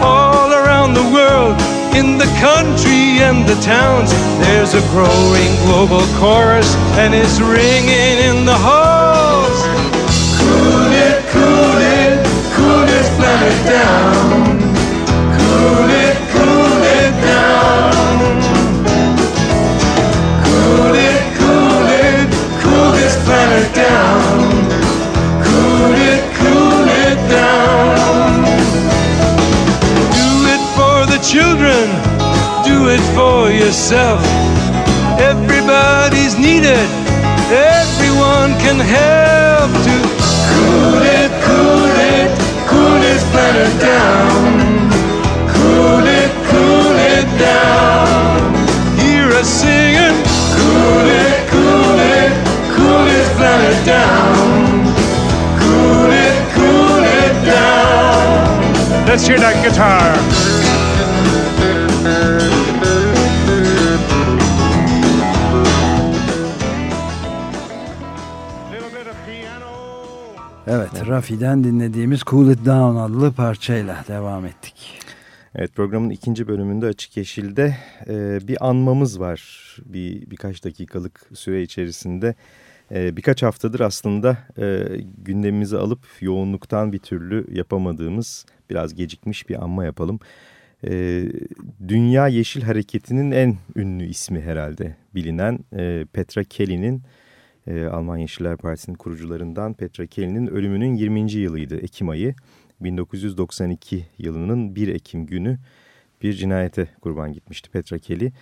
All 0.04 0.52
around 0.52 0.92
the 0.92 1.08
world, 1.16 1.56
in 1.96 2.18
the 2.18 2.28
country 2.36 3.24
and 3.24 3.48
the 3.48 3.58
towns, 3.62 4.10
there's 4.44 4.74
a 4.74 4.82
growing 4.92 5.52
global 5.64 6.04
chorus, 6.20 6.68
and 7.00 7.14
it's 7.14 7.40
ringing 7.40 8.16
in 8.28 8.44
the 8.44 8.58
halls. 8.66 9.58
Cool 10.36 10.92
it, 11.06 11.24
cool 11.32 11.78
it, 11.96 12.20
cool 12.52 12.84
this 12.84 13.08
planet 13.16 13.58
down. 13.72 14.81
Yourself. 33.72 34.20
Everybody's 35.18 36.36
needed, 36.36 36.88
everyone 37.48 38.52
can 38.60 38.78
help 38.78 39.70
to 39.86 39.96
cool 40.52 41.00
it, 41.00 41.30
cool 41.46 41.88
it, 42.16 42.30
cool 42.68 42.96
this 43.00 43.22
planet 43.30 43.72
down. 43.80 44.90
Cool 45.56 46.04
it, 46.20 46.32
cool 46.50 46.96
it 47.16 47.28
down. 47.38 48.52
Hear 49.00 49.28
us 49.40 49.48
singing, 49.48 50.16
cool 50.58 51.06
it, 51.24 51.38
cool 51.52 51.98
it, 52.18 52.32
cool 52.74 53.04
this 53.08 53.28
planet 53.38 53.78
down. 53.86 54.84
Cool 55.62 56.10
it, 56.26 56.36
cool 56.56 57.04
it 57.24 57.34
down. 57.46 59.06
Let's 59.06 59.26
hear 59.26 59.38
that 59.38 59.56
guitar. 59.64 60.01
Rafi'den 71.12 71.64
dinlediğimiz 71.64 72.20
Cool 72.20 72.50
It 72.50 72.58
Down 72.58 72.96
adlı 72.96 73.32
parçayla 73.32 74.04
devam 74.08 74.46
ettik. 74.46 74.74
Evet 75.54 75.74
programın 75.74 76.10
ikinci 76.10 76.48
bölümünde 76.48 76.86
Açık 76.86 77.16
Yeşil'de 77.16 77.76
e, 78.08 78.38
bir 78.48 78.68
anmamız 78.68 79.20
var. 79.20 79.40
Bir 79.84 80.30
birkaç 80.30 80.64
dakikalık 80.64 81.30
süre 81.34 81.62
içerisinde 81.62 82.34
e, 82.94 83.16
birkaç 83.16 83.42
haftadır 83.42 83.80
aslında 83.80 84.38
e, 84.58 84.86
gündemimizi 85.24 85.78
alıp 85.78 86.00
yoğunluktan 86.20 86.92
bir 86.92 86.98
türlü 86.98 87.46
yapamadığımız 87.52 88.46
biraz 88.70 88.94
gecikmiş 88.94 89.48
bir 89.48 89.62
anma 89.62 89.84
yapalım. 89.84 90.20
E, 90.84 91.24
Dünya 91.88 92.28
Yeşil 92.28 92.62
Hareketi'nin 92.62 93.30
en 93.30 93.56
ünlü 93.76 94.04
ismi 94.04 94.40
herhalde 94.40 94.96
bilinen 95.14 95.58
e, 95.76 96.06
Petra 96.12 96.44
Kelly'nin 96.44 97.02
e, 97.66 97.84
Alman 97.84 98.16
Yeşiller 98.16 98.56
Partisi'nin 98.56 98.96
kurucularından 98.96 99.74
Petra 99.74 100.06
Kelly'nin 100.06 100.46
ölümünün 100.46 100.94
20. 100.94 101.32
yılıydı 101.32 101.76
Ekim 101.76 102.08
ayı. 102.08 102.34
1992 102.80 104.06
yılının 104.18 104.76
1 104.76 104.88
Ekim 104.88 105.26
günü 105.26 105.58
bir 106.22 106.32
cinayete 106.32 106.88
kurban 107.00 107.32
gitmişti 107.32 107.70
Petra 107.70 107.98
Kelly. 107.98 108.32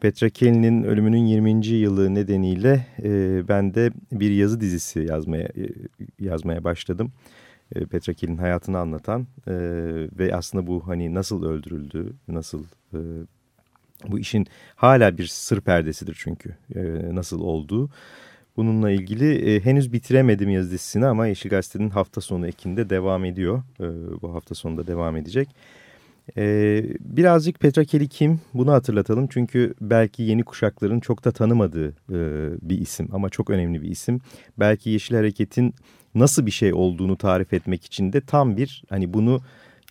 Petra 0.00 0.28
Kelly'nin 0.28 0.82
ölümünün 0.82 1.26
20. 1.26 1.66
yılı 1.66 2.14
nedeniyle 2.14 2.86
e, 3.02 3.42
ben 3.48 3.74
de 3.74 3.90
bir 4.12 4.30
yazı 4.30 4.60
dizisi 4.60 5.00
yazmaya 5.00 5.44
e, 5.44 5.68
yazmaya 6.20 6.64
başladım. 6.64 7.12
E, 7.74 7.86
Petra 7.86 8.12
Kelly'nin 8.12 8.38
hayatını 8.38 8.78
anlatan 8.78 9.26
e, 9.46 9.54
ve 10.18 10.34
aslında 10.34 10.66
bu 10.66 10.88
hani 10.88 11.14
nasıl 11.14 11.44
öldürüldü, 11.44 12.12
nasıl 12.28 12.64
e, 12.94 12.98
bu 14.08 14.18
işin 14.18 14.46
hala 14.76 15.18
bir 15.18 15.26
sır 15.26 15.60
perdesidir 15.60 16.16
çünkü 16.20 16.56
e, 16.74 16.80
nasıl 17.14 17.40
olduğu. 17.40 17.90
Bununla 18.58 18.90
ilgili 18.90 19.54
e, 19.54 19.60
henüz 19.60 19.92
bitiremedim 19.92 20.50
yazı 20.50 20.70
dizisini 20.70 21.06
ama 21.06 21.26
Yeşil 21.26 21.50
Gazete'nin 21.50 21.90
hafta 21.90 22.20
sonu 22.20 22.46
ekinde 22.48 22.90
devam 22.90 23.24
ediyor. 23.24 23.62
E, 23.80 23.84
bu 24.22 24.34
hafta 24.34 24.54
sonunda 24.54 24.86
devam 24.86 25.16
edecek. 25.16 25.48
E, 26.36 26.84
birazcık 27.00 27.60
Petra 27.60 27.84
Kelly 27.84 28.08
kim 28.08 28.40
bunu 28.54 28.72
hatırlatalım. 28.72 29.26
Çünkü 29.26 29.74
belki 29.80 30.22
yeni 30.22 30.44
kuşakların 30.44 31.00
çok 31.00 31.24
da 31.24 31.32
tanımadığı 31.32 31.88
e, 31.88 32.18
bir 32.62 32.78
isim 32.78 33.08
ama 33.12 33.30
çok 33.30 33.50
önemli 33.50 33.82
bir 33.82 33.88
isim. 33.88 34.20
Belki 34.58 34.90
Yeşil 34.90 35.14
Hareket'in 35.14 35.74
nasıl 36.14 36.46
bir 36.46 36.50
şey 36.50 36.74
olduğunu 36.74 37.16
tarif 37.16 37.52
etmek 37.52 37.84
için 37.84 38.12
de 38.12 38.20
tam 38.20 38.56
bir 38.56 38.82
hani 38.88 39.14
bunu 39.14 39.40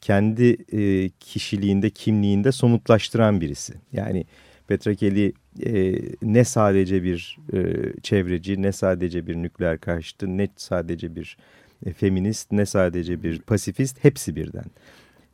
kendi 0.01 0.58
e, 0.71 1.10
kişiliğinde, 1.10 1.89
kimliğinde 1.89 2.51
somutlaştıran 2.51 3.41
birisi. 3.41 3.73
Yani 3.93 4.25
Petra 4.67 4.95
Kelly 4.95 5.34
e, 5.65 6.01
ne 6.21 6.43
sadece 6.43 7.03
bir 7.03 7.38
e, 7.53 7.73
çevreci, 8.03 8.62
ne 8.62 8.71
sadece 8.71 9.27
bir 9.27 9.36
nükleer 9.36 9.80
karşıtı, 9.80 10.38
ne 10.38 10.47
sadece 10.56 11.15
bir 11.15 11.38
e, 11.86 11.93
feminist, 11.93 12.51
ne 12.51 12.65
sadece 12.65 13.23
bir 13.23 13.39
pasifist, 13.39 14.03
hepsi 14.03 14.36
birden. 14.36 14.65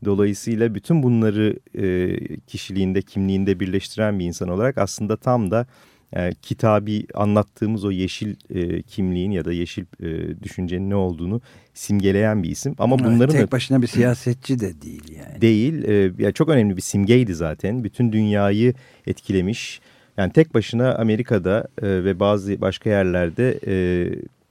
Dolayısıyla 0.05 0.75
bütün 0.75 1.03
bunları 1.03 1.59
e, 1.77 2.17
kişiliğinde, 2.37 3.01
kimliğinde 3.01 3.59
birleştiren 3.59 4.19
bir 4.19 4.25
insan 4.25 4.49
olarak 4.49 4.77
aslında 4.77 5.17
tam 5.17 5.51
da 5.51 5.67
e, 6.15 6.32
kitabi 6.41 7.06
anlattığımız 7.13 7.86
o 7.86 7.91
yeşil 7.91 8.36
e, 8.49 8.82
kimliğin 8.82 9.32
ya 9.32 9.45
da 9.45 9.54
yeşil 9.54 9.86
e, 10.04 10.41
düşüncenin 10.43 10.89
ne 10.89 10.95
olduğunu 10.95 11.41
simgeleyen 11.73 12.43
bir 12.43 12.49
isim. 12.49 12.76
Ama 12.78 12.99
bunların 12.99 13.36
tek 13.36 13.52
başına 13.52 13.82
bir 13.82 13.88
siyasetçi 13.88 14.60
de 14.60 14.82
değil 14.82 15.04
yani. 15.17 15.41
Değil. 15.41 15.84
E, 15.84 15.93
yani 16.23 16.34
çok 16.34 16.49
önemli 16.49 16.78
bir 16.78 16.82
simgeydi 16.82 17.36
zaten. 17.36 17.84
Bütün 17.84 18.12
dünyayı 18.12 18.73
etkilemiş. 19.08 19.82
Yani 20.17 20.34
tek 20.34 20.54
başına 20.54 20.95
Amerika'da 20.95 21.67
e, 21.82 21.88
ve 21.88 22.19
bazı 22.19 22.62
başka 22.62 22.89
yerlerde 22.89 23.60
e, 23.67 23.76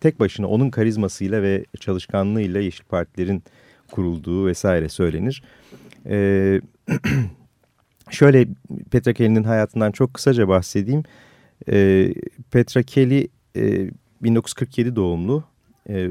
tek 0.01 0.20
başına 0.20 0.46
onun 0.46 0.70
karizmasıyla 0.70 1.42
ve 1.42 1.64
çalışkanlığıyla 1.81 2.61
Yeşil 2.61 2.85
Partilerin 2.85 3.42
kurulduğu 3.90 4.46
vesaire 4.46 4.88
söylenir. 4.88 5.42
E, 6.07 6.61
şöyle 8.11 8.46
Petra 8.90 9.12
Kelly'nin 9.12 9.44
hayatından 9.44 9.92
çok 9.92 10.14
kısaca 10.14 10.48
bahsedeyim. 10.48 11.01
E, 11.01 11.05
Petra 12.51 12.83
Kelly 12.83 13.29
e, 13.57 13.90
1947 14.22 14.96
doğumlu. 14.96 15.44
E, 15.88 16.09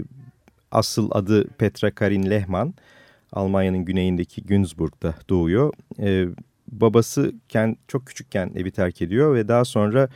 asıl 0.72 1.10
adı 1.12 1.48
Petra 1.48 1.92
Karin 1.92 2.30
Lehmann. 2.30 2.74
Almanya'nın 3.34 3.86
güneyindeki 3.86 4.44
Günzburg'da 4.44 5.16
doğuyor. 5.30 5.74
E, 6.00 6.26
babası 6.72 7.34
kend, 7.50 7.76
çok 7.88 8.06
küçükken 8.08 8.52
evi 8.56 8.72
terk 8.72 9.02
ediyor 9.02 9.36
ve 9.36 9.48
daha 9.48 9.66
sonra 9.66 10.10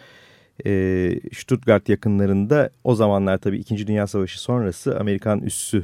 e, 0.66 1.20
Stuttgart 1.34 1.90
yakınlarında 1.90 2.70
o 2.84 2.96
zamanlar 2.96 3.38
tabii 3.38 3.58
2. 3.58 3.88
Dünya 3.88 4.08
Savaşı 4.08 4.42
sonrası 4.42 5.00
Amerikan 5.00 5.42
üssü, 5.42 5.84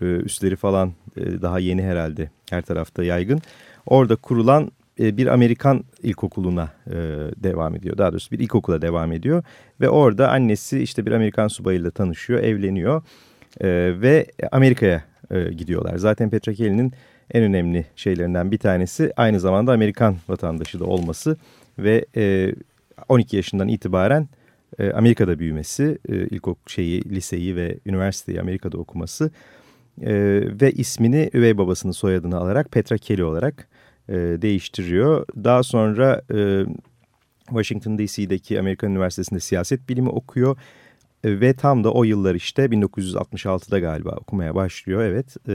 e, 0.00 0.04
üsleri 0.04 0.56
falan 0.56 0.92
e, 1.16 1.42
daha 1.42 1.58
yeni 1.58 1.82
herhalde 1.82 2.30
her 2.50 2.62
tarafta 2.62 3.04
yaygın. 3.04 3.40
Orada 3.86 4.16
kurulan 4.16 4.70
e, 5.00 5.16
bir 5.16 5.26
Amerikan 5.26 5.84
ilkokuluna 6.02 6.70
e, 6.86 6.94
devam 7.36 7.74
ediyor. 7.76 7.98
Daha 7.98 8.12
doğrusu 8.12 8.30
bir 8.30 8.38
ilkokula 8.38 8.82
devam 8.82 9.12
ediyor. 9.12 9.42
Ve 9.80 9.88
orada 9.88 10.30
annesi 10.30 10.78
işte 10.78 11.06
bir 11.06 11.12
Amerikan 11.12 11.48
subayıyla 11.48 11.90
tanışıyor, 11.90 12.42
evleniyor 12.42 13.02
e, 13.60 13.68
ve 14.00 14.26
Amerika'ya 14.52 15.04
gidiyorlar. 15.50 15.96
Zaten 15.96 16.30
Petra 16.30 16.54
Kelly'nin 16.54 16.92
en 17.30 17.42
önemli 17.42 17.86
şeylerinden 17.96 18.50
bir 18.50 18.58
tanesi 18.58 19.12
aynı 19.16 19.40
zamanda 19.40 19.72
Amerikan 19.72 20.16
vatandaşı 20.28 20.80
da 20.80 20.84
olması 20.84 21.36
ve 21.78 22.04
e, 22.16 22.54
12 23.08 23.36
yaşından 23.36 23.68
itibaren 23.68 24.28
Amerika'da 24.94 25.38
büyümesi, 25.38 25.98
e, 26.08 26.14
ilkokul 26.14 26.70
şeyi, 26.70 27.04
liseyi 27.04 27.56
ve 27.56 27.78
üniversiteyi 27.86 28.40
Amerika'da 28.40 28.78
okuması 28.78 29.30
ve 30.60 30.72
ismini 30.72 31.30
üvey 31.34 31.58
babasının 31.58 31.92
soyadını 31.92 32.36
alarak 32.36 32.72
Petra 32.72 32.98
Kelly 32.98 33.24
olarak 33.24 33.68
e, 34.08 34.14
değiştiriyor. 34.14 35.26
Daha 35.44 35.62
sonra 35.62 36.22
e, 36.34 36.64
Washington 37.46 37.98
DC'deki 37.98 38.60
Amerikan 38.60 38.90
Üniversitesi'nde 38.90 39.40
siyaset 39.40 39.88
bilimi 39.88 40.08
okuyor 40.08 40.56
e, 41.24 41.40
ve 41.40 41.54
tam 41.54 41.84
da 41.84 41.92
o 41.92 42.04
yıllar 42.04 42.34
işte 42.34 42.64
1966'da 42.64 43.78
galiba 43.78 44.10
okumaya 44.10 44.54
başlıyor 44.54 45.02
evet 45.02 45.36
e, 45.48 45.52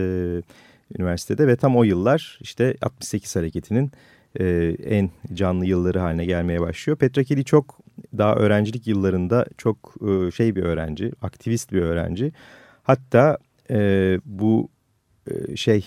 üniversitede 1.00 1.48
ve 1.48 1.56
tam 1.56 1.78
o 1.78 1.84
yıllar 1.84 2.39
işte 2.42 2.76
68 2.82 3.36
hareketinin 3.36 3.92
e, 4.39 4.76
en 4.86 5.10
canlı 5.34 5.66
yılları 5.66 6.00
haline 6.00 6.26
gelmeye 6.26 6.62
başlıyor. 6.62 6.98
Petra 6.98 7.24
Kelly 7.24 7.44
çok 7.44 7.80
daha 8.18 8.36
öğrencilik 8.36 8.88
yıllarında 8.88 9.46
çok 9.58 9.96
e, 10.02 10.32
şey 10.32 10.56
bir 10.56 10.63
öğrenci, 10.63 11.12
aktivist 11.22 11.72
bir 11.72 11.82
öğrenci. 11.82 12.32
Hatta 12.84 13.38
e, 13.70 14.20
bu 14.26 14.70
e, 15.32 15.56
şey 15.56 15.86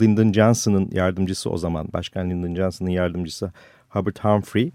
Lyndon 0.00 0.32
Johnson'ın 0.32 0.88
yardımcısı 0.92 1.50
o 1.50 1.58
zaman, 1.58 1.88
Başkan 1.92 2.30
Lyndon 2.30 2.54
Johnson'ın 2.54 2.90
yardımcısı 2.90 3.52
Hubert 3.88 4.24
Humphrey, 4.24 4.72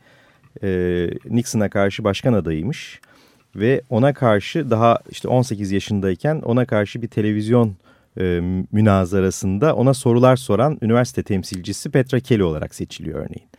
e, 0.63 1.09
Nixon'a 1.29 1.69
karşı 1.69 2.03
başkan 2.03 2.33
adayıymış. 2.33 2.99
Ve 3.55 3.81
ona 3.89 4.13
karşı 4.13 4.71
daha 4.71 4.99
işte 5.09 5.27
18 5.27 5.71
yaşındayken 5.71 6.41
ona 6.41 6.65
karşı 6.65 7.01
bir 7.01 7.07
televizyon 7.07 7.75
e, 8.19 8.39
münazarasında 8.71 9.75
ona 9.75 9.93
sorular 9.93 10.35
soran 10.35 10.77
üniversite 10.81 11.23
temsilcisi 11.23 11.89
Petra 11.89 12.19
Kelly 12.19 12.43
olarak 12.43 12.75
seçiliyor 12.75 13.19
örneğin. 13.19 13.49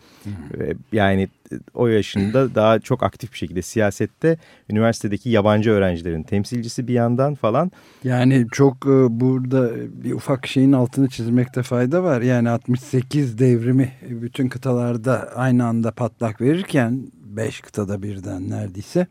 Yani 0.92 1.28
o 1.74 1.86
yaşında 1.86 2.54
daha 2.54 2.78
çok 2.78 3.02
aktif 3.02 3.32
bir 3.32 3.38
şekilde 3.38 3.62
siyasette 3.62 4.38
üniversitedeki 4.70 5.30
yabancı 5.30 5.70
öğrencilerin 5.70 6.22
temsilcisi 6.22 6.88
bir 6.88 6.94
yandan 6.94 7.34
falan. 7.34 7.70
Yani 8.04 8.46
çok 8.52 8.86
e, 8.86 9.20
burada 9.20 9.70
bir 10.04 10.12
ufak 10.12 10.46
şeyin 10.46 10.72
altını 10.72 11.08
çizmekte 11.08 11.62
fayda 11.62 12.02
var. 12.02 12.22
Yani 12.22 12.50
68 12.50 13.38
devrimi 13.38 13.92
bütün 14.10 14.48
kıtalarda 14.48 15.32
aynı 15.34 15.66
anda 15.66 15.90
patlak 15.90 16.40
verirken 16.40 17.06
5 17.14 17.60
kıtada 17.60 18.02
birden 18.02 18.50
neredeyse 18.50 19.06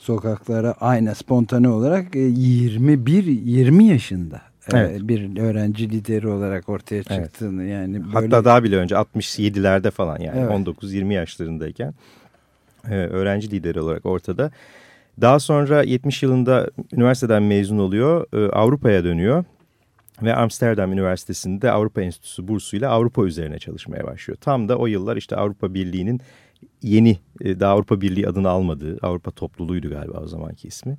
sokaklara 0.00 0.74
aynı 0.80 1.14
spontane 1.14 1.68
olarak 1.68 2.14
21 2.14 3.24
20 3.24 3.84
yaşında 3.84 4.40
evet. 4.72 5.00
bir 5.02 5.40
öğrenci 5.40 5.90
lideri 5.90 6.28
olarak 6.28 6.68
ortaya 6.68 7.02
çıktığını 7.02 7.62
evet. 7.62 7.72
yani 7.72 8.04
böyle... 8.04 8.12
hatta 8.12 8.44
daha 8.44 8.64
bile 8.64 8.76
önce 8.76 8.94
67'lerde 8.94 9.90
falan 9.90 10.18
yani 10.18 10.40
evet. 10.40 10.50
19-20 10.50 11.12
yaşlarındayken 11.12 11.94
öğrenci 12.88 13.50
lideri 13.50 13.80
olarak 13.80 14.06
ortada. 14.06 14.50
Daha 15.20 15.40
sonra 15.40 15.82
70 15.82 16.22
yılında 16.22 16.70
üniversiteden 16.92 17.42
mezun 17.42 17.78
oluyor, 17.78 18.26
Avrupa'ya 18.52 19.04
dönüyor 19.04 19.44
ve 20.22 20.34
Amsterdam 20.34 20.92
Üniversitesi'nde 20.92 21.70
Avrupa 21.70 22.02
Enstitüsü 22.02 22.48
bursuyla 22.48 22.90
Avrupa 22.90 23.24
üzerine 23.24 23.58
çalışmaya 23.58 24.06
başlıyor. 24.06 24.38
Tam 24.40 24.68
da 24.68 24.76
o 24.76 24.86
yıllar 24.86 25.16
işte 25.16 25.36
Avrupa 25.36 25.74
Birliği'nin 25.74 26.20
yeni, 26.82 27.18
daha 27.40 27.72
Avrupa 27.72 28.00
Birliği 28.00 28.28
adını 28.28 28.48
almadığı, 28.48 28.98
Avrupa 29.02 29.30
topluluğuydu 29.30 29.90
galiba 29.90 30.20
o 30.20 30.26
zamanki 30.26 30.68
ismi. 30.68 30.96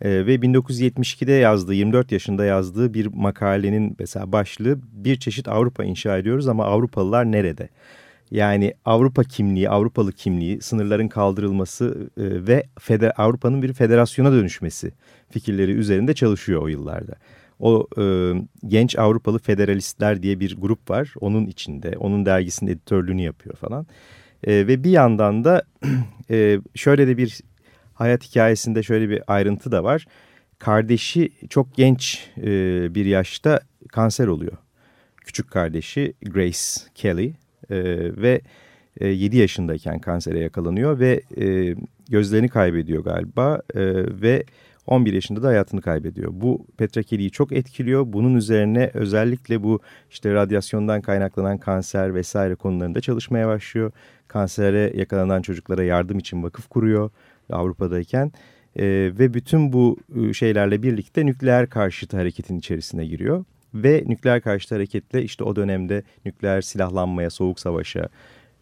Ee, 0.00 0.26
ve 0.26 0.34
1972'de 0.34 1.32
yazdığı 1.32 1.74
24 1.74 2.12
yaşında 2.12 2.44
yazdığı 2.44 2.94
bir 2.94 3.06
makalenin 3.06 3.96
mesela 3.98 4.32
başlığı 4.32 4.78
bir 4.92 5.16
çeşit 5.16 5.48
Avrupa 5.48 5.84
inşa 5.84 6.18
ediyoruz 6.18 6.48
ama 6.48 6.64
Avrupalılar 6.64 7.32
nerede? 7.32 7.68
Yani 8.30 8.74
Avrupa 8.84 9.24
kimliği, 9.24 9.70
Avrupalı 9.70 10.12
kimliği, 10.12 10.60
sınırların 10.60 11.08
kaldırılması 11.08 12.10
e, 12.16 12.46
ve 12.46 13.12
Avrupa'nın 13.16 13.62
bir 13.62 13.72
federasyona 13.72 14.32
dönüşmesi 14.32 14.92
fikirleri 15.30 15.72
üzerinde 15.72 16.14
çalışıyor 16.14 16.62
o 16.62 16.68
yıllarda. 16.68 17.12
O 17.60 17.86
e, 17.98 18.04
genç 18.68 18.98
Avrupalı 18.98 19.38
federalistler 19.38 20.22
diye 20.22 20.40
bir 20.40 20.56
grup 20.60 20.90
var. 20.90 21.14
Onun 21.20 21.46
içinde, 21.46 21.96
onun 21.98 22.26
dergisinin 22.26 22.70
editörlüğünü 22.70 23.22
yapıyor 23.22 23.56
falan. 23.56 23.86
E, 24.44 24.66
ve 24.66 24.84
bir 24.84 24.90
yandan 24.90 25.44
da 25.44 25.62
e, 26.30 26.60
şöyle 26.74 27.06
de 27.06 27.16
bir 27.16 27.40
hayat 27.94 28.24
hikayesinde 28.24 28.82
şöyle 28.82 29.08
bir 29.08 29.22
ayrıntı 29.26 29.72
da 29.72 29.84
var. 29.84 30.06
Kardeşi 30.58 31.32
çok 31.48 31.74
genç 31.74 32.30
e, 32.38 32.44
bir 32.94 33.06
yaşta 33.06 33.60
kanser 33.88 34.26
oluyor. 34.26 34.56
Küçük 35.16 35.50
kardeşi 35.50 36.14
Grace 36.22 36.90
Kelly 36.94 37.26
e, 37.70 37.76
ve 38.22 38.40
e, 39.00 39.08
7 39.08 39.36
yaşındayken 39.36 39.98
kansere 39.98 40.38
yakalanıyor 40.38 40.98
ve 40.98 41.22
e, 41.40 41.74
gözlerini 42.08 42.48
kaybediyor 42.48 43.04
galiba 43.04 43.60
e, 43.74 43.80
ve 44.22 44.44
11 44.86 45.12
yaşında 45.12 45.42
da 45.42 45.48
hayatını 45.48 45.80
kaybediyor. 45.80 46.30
Bu 46.34 46.66
Petra 46.76 47.02
Kelly'yi 47.02 47.30
çok 47.30 47.52
etkiliyor. 47.52 48.04
Bunun 48.06 48.34
üzerine 48.34 48.90
özellikle 48.94 49.62
bu 49.62 49.80
işte 50.10 50.34
radyasyondan 50.34 51.00
kaynaklanan 51.00 51.58
kanser 51.58 52.14
vesaire 52.14 52.54
konularında 52.54 53.00
çalışmaya 53.00 53.48
başlıyor. 53.48 53.92
Kansere 54.32 54.92
yakalanan 54.94 55.42
çocuklara 55.42 55.84
yardım 55.84 56.18
için 56.18 56.42
vakıf 56.42 56.68
kuruyor. 56.68 57.10
Avrupa'dayken 57.50 58.32
e, 58.76 58.84
ve 59.18 59.34
bütün 59.34 59.72
bu 59.72 59.96
e, 60.16 60.32
şeylerle 60.32 60.82
birlikte 60.82 61.26
nükleer 61.26 61.70
karşıtı 61.70 62.16
hareketin 62.16 62.58
içerisine 62.58 63.06
giriyor. 63.06 63.44
Ve 63.74 64.04
nükleer 64.06 64.40
karşıtı 64.40 64.74
hareketle 64.74 65.22
işte 65.22 65.44
o 65.44 65.56
dönemde 65.56 66.02
nükleer 66.24 66.60
silahlanmaya, 66.60 67.30
soğuk 67.30 67.60
savaşa, 67.60 68.08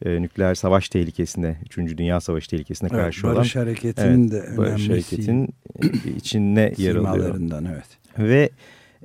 e, 0.04 0.22
nükleer 0.22 0.54
savaş 0.54 0.88
tehlikesine, 0.88 1.56
3. 1.78 1.98
Dünya 1.98 2.20
Savaşı 2.20 2.50
tehlikesine 2.50 2.88
evet, 2.92 3.02
karşı 3.02 3.22
barış 3.22 3.24
olan... 3.24 3.36
Barış 3.36 3.56
hareketinin 3.56 4.22
evet, 4.22 4.32
de 4.32 4.40
önemli 4.40 4.58
Barış 4.58 4.88
hareketinin 4.88 5.48
içine 6.16 6.74
yer 6.76 6.94
alıyor. 6.94 7.40
evet. 7.70 7.86
Ve 8.18 8.50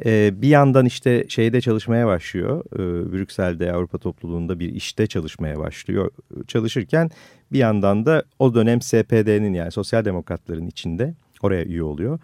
e, 0.05 0.41
bir 0.41 0.47
yandan 0.47 0.85
işte 0.85 1.25
şeyde 1.29 1.61
çalışmaya 1.61 2.07
başlıyor. 2.07 2.63
E, 2.73 3.11
Brüksel'de 3.11 3.73
Avrupa 3.73 3.97
topluluğunda 3.97 4.59
bir 4.59 4.73
işte 4.75 5.07
çalışmaya 5.07 5.59
başlıyor. 5.59 6.11
Çalışırken 6.47 7.11
bir 7.51 7.59
yandan 7.59 8.05
da 8.05 8.23
o 8.39 8.53
dönem 8.55 8.81
SPD'nin 8.81 9.53
yani 9.53 9.71
Sosyal 9.71 10.05
Demokratların 10.05 10.67
içinde 10.67 11.13
oraya 11.41 11.65
üye 11.65 11.83
oluyor. 11.83 12.19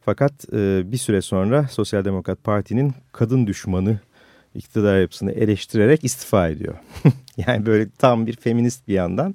Fakat 0.00 0.32
e, 0.52 0.92
bir 0.92 0.96
süre 0.96 1.22
sonra 1.22 1.68
Sosyal 1.68 2.04
Demokrat 2.04 2.44
Parti'nin 2.44 2.94
kadın 3.12 3.46
düşmanı 3.46 3.98
iktidar 4.54 5.00
yapısını 5.00 5.32
eleştirerek 5.32 6.04
istifa 6.04 6.48
ediyor. 6.48 6.74
yani 7.46 7.66
böyle 7.66 7.88
tam 7.98 8.26
bir 8.26 8.36
feminist 8.36 8.88
bir 8.88 8.94
yandan. 8.94 9.34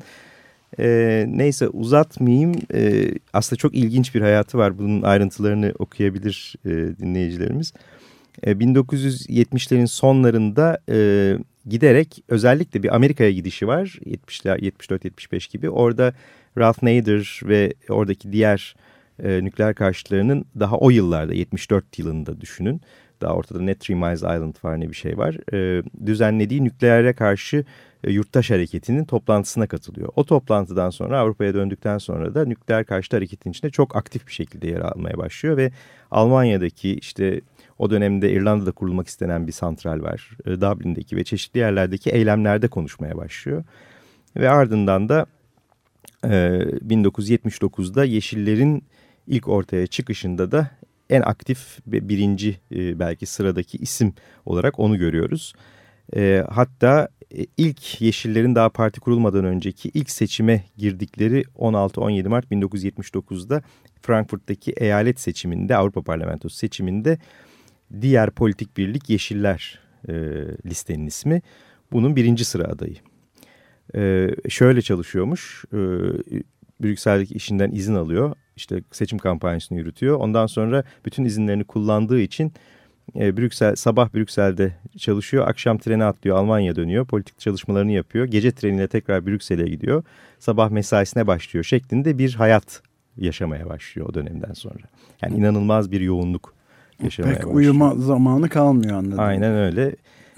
E, 0.80 1.26
neyse 1.28 1.68
uzatmayayım. 1.68 2.54
E, 2.74 3.12
aslında 3.34 3.58
çok 3.58 3.76
ilginç 3.76 4.16
bir 4.16 4.22
hayatı 4.22 4.58
var. 4.58 4.78
Bunun 4.78 5.02
ayrıntılarını 5.02 5.74
okuyabilir 5.80 6.56
e, 6.66 6.70
dinleyicilerimiz. 6.70 7.74
E, 8.44 8.52
1970'lerin 8.52 9.88
sonlarında 9.88 10.80
e, 10.90 11.38
giderek 11.66 12.24
özellikle 12.28 12.84
bir 12.84 12.96
Amerika'ya 12.96 13.32
gidişi 13.32 13.68
var. 13.68 14.00
70'ler 14.06 14.60
74-75 14.60 15.52
gibi. 15.52 15.70
Orada 15.70 16.14
Ralph 16.58 16.84
Nader 16.84 17.40
ve 17.44 17.74
oradaki 17.90 18.32
diğer 18.32 18.76
e, 19.24 19.44
nükleer 19.44 19.76
karşıtlarının 19.76 20.46
daha 20.60 20.78
o 20.78 20.90
yıllarda 20.90 21.34
74 21.34 22.00
yılında 22.00 22.42
düşünün. 22.42 22.82
Daha 23.24 23.34
ortada 23.34 23.62
ne 23.62 23.76
Three 23.76 23.96
Miles 23.96 24.20
Island 24.20 24.56
var 24.64 24.80
ne 24.80 24.90
bir 24.90 24.96
şey 24.96 25.18
var. 25.18 25.54
E, 25.54 25.84
düzenlediği 26.06 26.64
nükleere 26.64 27.14
karşı 27.14 27.66
e, 28.04 28.12
yurttaş 28.12 28.52
hareketinin 28.52 29.06
toplantısına 29.06 29.68
katılıyor. 29.68 30.10
O 30.16 30.24
toplantıdan 30.24 30.90
sonra 30.90 31.20
Avrupa'ya 31.20 31.54
döndükten 31.54 31.98
sonra 31.98 32.36
da 32.36 32.46
nükleer 32.46 32.86
karşıtı 32.86 33.16
hareketin 33.16 33.52
içinde 33.52 33.72
çok 33.72 33.96
aktif 33.96 34.28
bir 34.28 34.34
şekilde 34.34 34.68
yer 34.68 34.80
almaya 34.80 35.18
başlıyor 35.18 35.58
ve 35.58 35.72
Almanya'daki 36.12 36.96
işte 36.96 37.42
o 37.80 37.90
dönemde 37.90 38.32
İrlanda'da 38.32 38.72
kurulmak 38.72 39.08
istenen 39.08 39.48
bir 39.48 39.52
santral 39.52 40.02
var. 40.02 40.30
E, 40.46 40.50
Dublin'deki 40.62 41.16
ve 41.16 41.24
çeşitli 41.24 41.60
yerlerdeki 41.60 42.10
eylemlerde 42.10 42.68
konuşmaya 42.68 43.18
başlıyor. 43.18 43.64
Ve 44.36 44.50
ardından 44.50 45.10
da 45.10 45.26
e, 46.24 46.28
1979'da 46.28 48.06
Yeşillerin 48.06 48.84
ilk 49.28 49.48
ortaya 49.48 49.88
çıkışında 49.88 50.52
da 50.52 50.70
en 51.10 51.22
aktif 51.22 51.80
birinci 51.86 52.58
e, 52.72 53.00
belki 53.00 53.26
sıradaki 53.26 53.78
isim 53.78 54.14
olarak 54.46 54.80
onu 54.80 54.98
görüyoruz. 54.98 55.54
E, 56.16 56.44
hatta 56.50 57.08
e, 57.38 57.46
ilk 57.58 58.02
Yeşillerin 58.02 58.56
daha 58.56 58.70
parti 58.70 59.00
kurulmadan 59.00 59.46
önceki 59.46 59.90
ilk 59.94 60.10
seçime 60.10 60.64
girdikleri 60.78 61.42
16-17 61.42 62.28
Mart 62.28 62.52
1979'da 62.52 63.62
Frankfurt'taki 64.02 64.72
eyalet 64.72 65.20
seçiminde 65.20 65.76
Avrupa 65.76 66.02
Parlamentosu 66.02 66.56
seçiminde 66.56 67.18
diğer 68.02 68.32
politik 68.32 68.78
birlik 68.78 69.10
Yeşiller 69.10 69.80
e, 70.10 70.14
listenin 70.66 71.08
ismi. 71.08 71.42
Bunun 71.92 72.16
birinci 72.16 72.46
sıra 72.46 72.64
adayı. 72.64 72.96
E, 73.96 74.30
şöyle 74.50 74.82
çalışıyormuş. 74.82 75.66
E, 75.74 75.78
Brüksel'deki 76.84 77.34
işinden 77.34 77.72
izin 77.72 77.96
alıyor. 77.96 78.36
İşte 78.56 78.84
seçim 78.92 79.20
kampanyasını 79.20 79.78
yürütüyor. 79.78 80.20
Ondan 80.20 80.46
sonra 80.48 80.84
bütün 81.06 81.26
izinlerini 81.26 81.64
kullandığı 81.64 82.20
için 82.20 82.54
e, 83.16 83.38
Brüksel 83.38 83.76
sabah 83.76 84.14
Brüksel'de 84.14 84.72
çalışıyor. 84.98 85.48
Akşam 85.48 85.78
trene 85.78 86.04
atlıyor. 86.04 86.38
Almanya 86.38 86.76
dönüyor. 86.76 87.06
Politik 87.06 87.40
çalışmalarını 87.40 87.92
yapıyor. 87.92 88.26
Gece 88.26 88.52
treniyle 88.52 88.88
tekrar 88.88 89.26
Brüksel'e 89.26 89.70
gidiyor. 89.70 90.04
Sabah 90.40 90.70
mesaisine 90.70 91.28
başlıyor 91.28 91.64
şeklinde 91.64 92.18
bir 92.18 92.34
hayat 92.34 92.82
yaşamaya 93.18 93.70
başlıyor 93.70 94.10
o 94.10 94.14
dönemden 94.14 94.54
sonra. 94.54 94.84
Yani 95.22 95.36
inanılmaz 95.36 95.92
bir 95.92 96.02
yoğunluk 96.02 96.54
yaşamaya 97.04 97.32
Pek 97.32 97.38
başlıyor. 97.40 97.56
uyuma 97.56 97.96
zamanı 97.96 98.50
kalmıyor 98.50 98.98
anladım. 98.98 99.20
Aynen 99.20 99.56
öyle. 99.56 99.96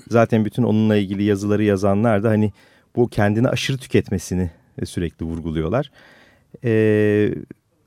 Zaten 0.10 0.46
bütün 0.46 0.64
onunla 0.64 0.96
ilgili 0.96 1.24
yazıları 1.24 1.64
yazanlar 1.64 2.24
da 2.24 2.30
hani 2.30 2.52
bu 2.96 3.08
kendini 3.08 3.48
aşırı 3.50 3.78
tüketmesini 3.78 4.50
sürekli 4.86 5.26
vurguluyorlar. 5.26 5.92
Ee, 6.64 7.34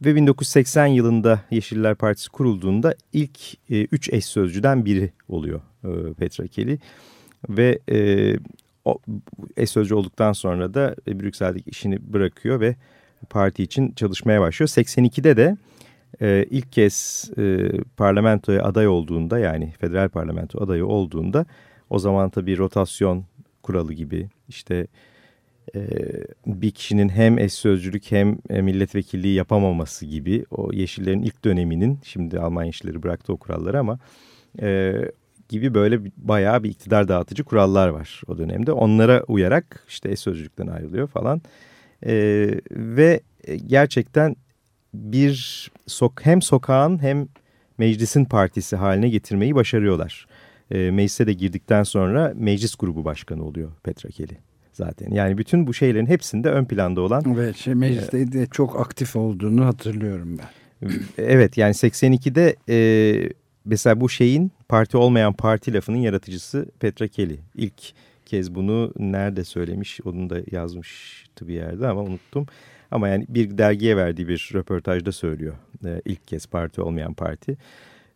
ve 0.04 0.14
1980 0.14 0.86
yılında 0.86 1.40
Yeşiller 1.50 1.94
Partisi 1.94 2.30
kurulduğunda 2.30 2.94
ilk 3.12 3.54
e, 3.70 3.84
üç 3.84 4.12
eş 4.12 4.24
sözcüden 4.24 4.84
biri 4.84 5.10
oluyor 5.28 5.60
e, 5.84 6.12
Petra 6.14 6.46
Kelly. 6.46 6.78
Ve 7.48 7.78
e, 7.90 8.36
o, 8.84 8.98
eş 9.56 9.70
sözcü 9.70 9.94
olduktan 9.94 10.32
sonra 10.32 10.74
da 10.74 10.96
e, 11.08 11.20
Brüksel'deki 11.20 11.70
işini 11.70 12.12
bırakıyor 12.12 12.60
ve 12.60 12.76
parti 13.30 13.62
için 13.62 13.92
çalışmaya 13.92 14.40
başlıyor. 14.40 14.68
82'de 14.68 15.36
de 15.36 15.56
e, 16.20 16.46
ilk 16.50 16.72
kez 16.72 17.30
e, 17.38 17.70
parlamentoya 17.96 18.64
aday 18.64 18.88
olduğunda 18.88 19.38
yani 19.38 19.72
federal 19.80 20.08
parlamento 20.08 20.64
adayı 20.64 20.86
olduğunda 20.86 21.46
o 21.90 21.98
zaman 21.98 22.30
tabii 22.30 22.58
rotasyon 22.58 23.24
kuralı 23.62 23.92
gibi 23.92 24.28
işte 24.48 24.86
bir 26.46 26.70
kişinin 26.70 27.08
hem 27.08 27.38
eş 27.38 27.52
sözcülük 27.52 28.12
hem 28.12 28.38
e, 28.50 28.62
milletvekilliği 28.62 29.34
yapamaması 29.34 30.06
gibi 30.06 30.44
o 30.50 30.72
Yeşillerin 30.72 31.22
ilk 31.22 31.44
döneminin 31.44 31.98
şimdi 32.02 32.40
Alman 32.40 32.64
Yeşilleri 32.64 33.02
bıraktı 33.02 33.32
o 33.32 33.36
kuralları 33.36 33.78
ama 33.78 33.98
e, 34.62 34.94
gibi 35.48 35.74
böyle 35.74 36.00
bayağı 36.16 36.62
bir 36.62 36.70
iktidar 36.70 37.08
dağıtıcı 37.08 37.44
kurallar 37.44 37.88
var 37.88 38.22
o 38.26 38.38
dönemde. 38.38 38.72
Onlara 38.72 39.22
uyarak 39.22 39.84
işte 39.88 40.10
eş 40.10 40.20
sözcülükten 40.20 40.66
ayrılıyor 40.66 41.08
falan 41.08 41.42
e, 42.06 42.14
ve 42.70 43.20
gerçekten 43.66 44.36
bir 44.94 45.70
sok 45.86 46.26
hem 46.26 46.42
sokağın 46.42 47.02
hem 47.02 47.28
meclisin 47.78 48.24
partisi 48.24 48.76
haline 48.76 49.08
getirmeyi 49.08 49.54
başarıyorlar. 49.54 50.26
E, 50.70 50.90
meclise 50.90 51.26
de 51.26 51.32
girdikten 51.32 51.82
sonra 51.82 52.32
meclis 52.36 52.76
grubu 52.76 53.04
başkanı 53.04 53.44
oluyor 53.44 53.72
Petra 53.82 54.10
Kelly 54.10 54.47
zaten. 54.78 55.10
Yani 55.10 55.38
bütün 55.38 55.66
bu 55.66 55.74
şeylerin 55.74 56.06
hepsinde 56.06 56.50
ön 56.50 56.64
planda 56.64 57.00
olan. 57.00 57.36
Ve 57.36 57.52
şey, 57.52 57.74
mecliste 57.74 58.18
e, 58.18 58.32
de 58.32 58.46
çok 58.46 58.80
aktif 58.80 59.16
olduğunu 59.16 59.64
hatırlıyorum 59.64 60.38
ben. 60.38 60.48
Evet 61.18 61.56
yani 61.56 61.72
82'de 61.72 62.56
e, 62.68 62.78
mesela 63.64 64.00
bu 64.00 64.08
şeyin 64.08 64.52
parti 64.68 64.96
olmayan 64.96 65.32
parti 65.32 65.74
lafının 65.74 65.96
yaratıcısı 65.96 66.66
Petra 66.80 67.08
Kelly. 67.08 67.38
İlk 67.54 67.92
kez 68.26 68.54
bunu 68.54 68.92
nerede 68.98 69.44
söylemiş 69.44 70.00
onu 70.04 70.30
da 70.30 70.38
yazmıştı 70.50 71.48
bir 71.48 71.54
yerde 71.54 71.88
ama 71.88 72.02
unuttum. 72.02 72.46
Ama 72.90 73.08
yani 73.08 73.26
bir 73.28 73.58
dergiye 73.58 73.96
verdiği 73.96 74.28
bir 74.28 74.50
röportajda 74.54 75.12
söylüyor 75.12 75.54
e, 75.84 76.02
ilk 76.04 76.28
kez 76.28 76.46
parti 76.46 76.82
olmayan 76.82 77.14
parti 77.14 77.56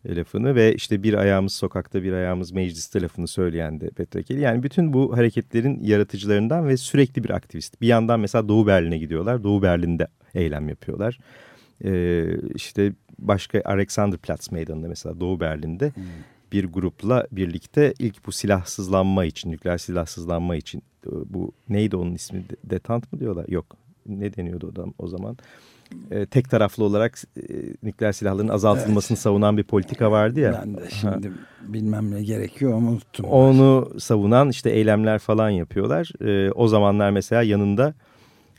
lafını 0.05 0.55
ve 0.55 0.75
işte 0.75 1.03
bir 1.03 1.13
ayağımız 1.13 1.53
sokakta 1.53 2.03
bir 2.03 2.13
ayağımız 2.13 2.51
mecliste 2.51 3.01
lafını 3.01 3.27
söyleyen 3.27 3.81
de 3.81 3.89
Petra 3.89 4.21
Kelly. 4.21 4.39
Yani 4.39 4.63
bütün 4.63 4.93
bu 4.93 5.17
hareketlerin 5.17 5.79
yaratıcılarından 5.83 6.67
ve 6.67 6.77
sürekli 6.77 7.23
bir 7.23 7.29
aktivist. 7.29 7.81
Bir 7.81 7.87
yandan 7.87 8.19
mesela 8.19 8.47
Doğu 8.47 8.67
Berlin'e 8.67 8.97
gidiyorlar. 8.97 9.43
Doğu 9.43 9.61
Berlin'de 9.61 10.07
eylem 10.33 10.69
yapıyorlar. 10.69 11.19
Ee, 11.85 12.25
işte 12.55 12.93
başka 13.19 13.61
Alexanderplatz 13.65 14.51
meydanında 14.51 14.87
mesela 14.87 15.19
Doğu 15.19 15.39
Berlin'de 15.39 15.91
hmm. 15.95 16.03
bir 16.51 16.65
grupla 16.65 17.27
birlikte 17.31 17.93
ilk 17.99 18.25
bu 18.25 18.31
silahsızlanma 18.31 19.25
için, 19.25 19.51
nükleer 19.51 19.77
silahsızlanma 19.77 20.55
için 20.55 20.83
bu 21.05 21.51
neydi 21.69 21.95
onun 21.95 22.15
ismi? 22.15 22.43
Detant 22.63 23.13
mı 23.13 23.19
diyorlar? 23.19 23.47
Yok. 23.47 23.77
Ne 24.05 24.35
deniyordu 24.35 24.93
o 24.97 25.07
zaman? 25.07 25.37
E, 26.11 26.25
tek 26.25 26.49
taraflı 26.49 26.83
olarak 26.83 27.19
e, 27.37 27.41
nükleer 27.83 28.11
silahların 28.11 28.47
azaltılmasını 28.47 29.15
evet. 29.15 29.21
savunan 29.21 29.57
bir 29.57 29.63
politika 29.63 30.11
vardı 30.11 30.39
ya. 30.39 30.61
Ben 30.65 30.77
de 30.77 30.89
şimdi 30.89 31.27
ha. 31.29 31.35
bilmem 31.67 32.11
ne 32.11 32.23
gerekiyor 32.23 32.73
ama 32.73 32.89
unuttum. 32.89 33.25
Onu 33.25 33.91
savunan 33.99 34.49
işte 34.49 34.69
eylemler 34.69 35.19
falan 35.19 35.49
yapıyorlar. 35.49 36.11
E, 36.25 36.51
o 36.51 36.67
zamanlar 36.67 37.11
mesela 37.11 37.43
yanında 37.43 37.93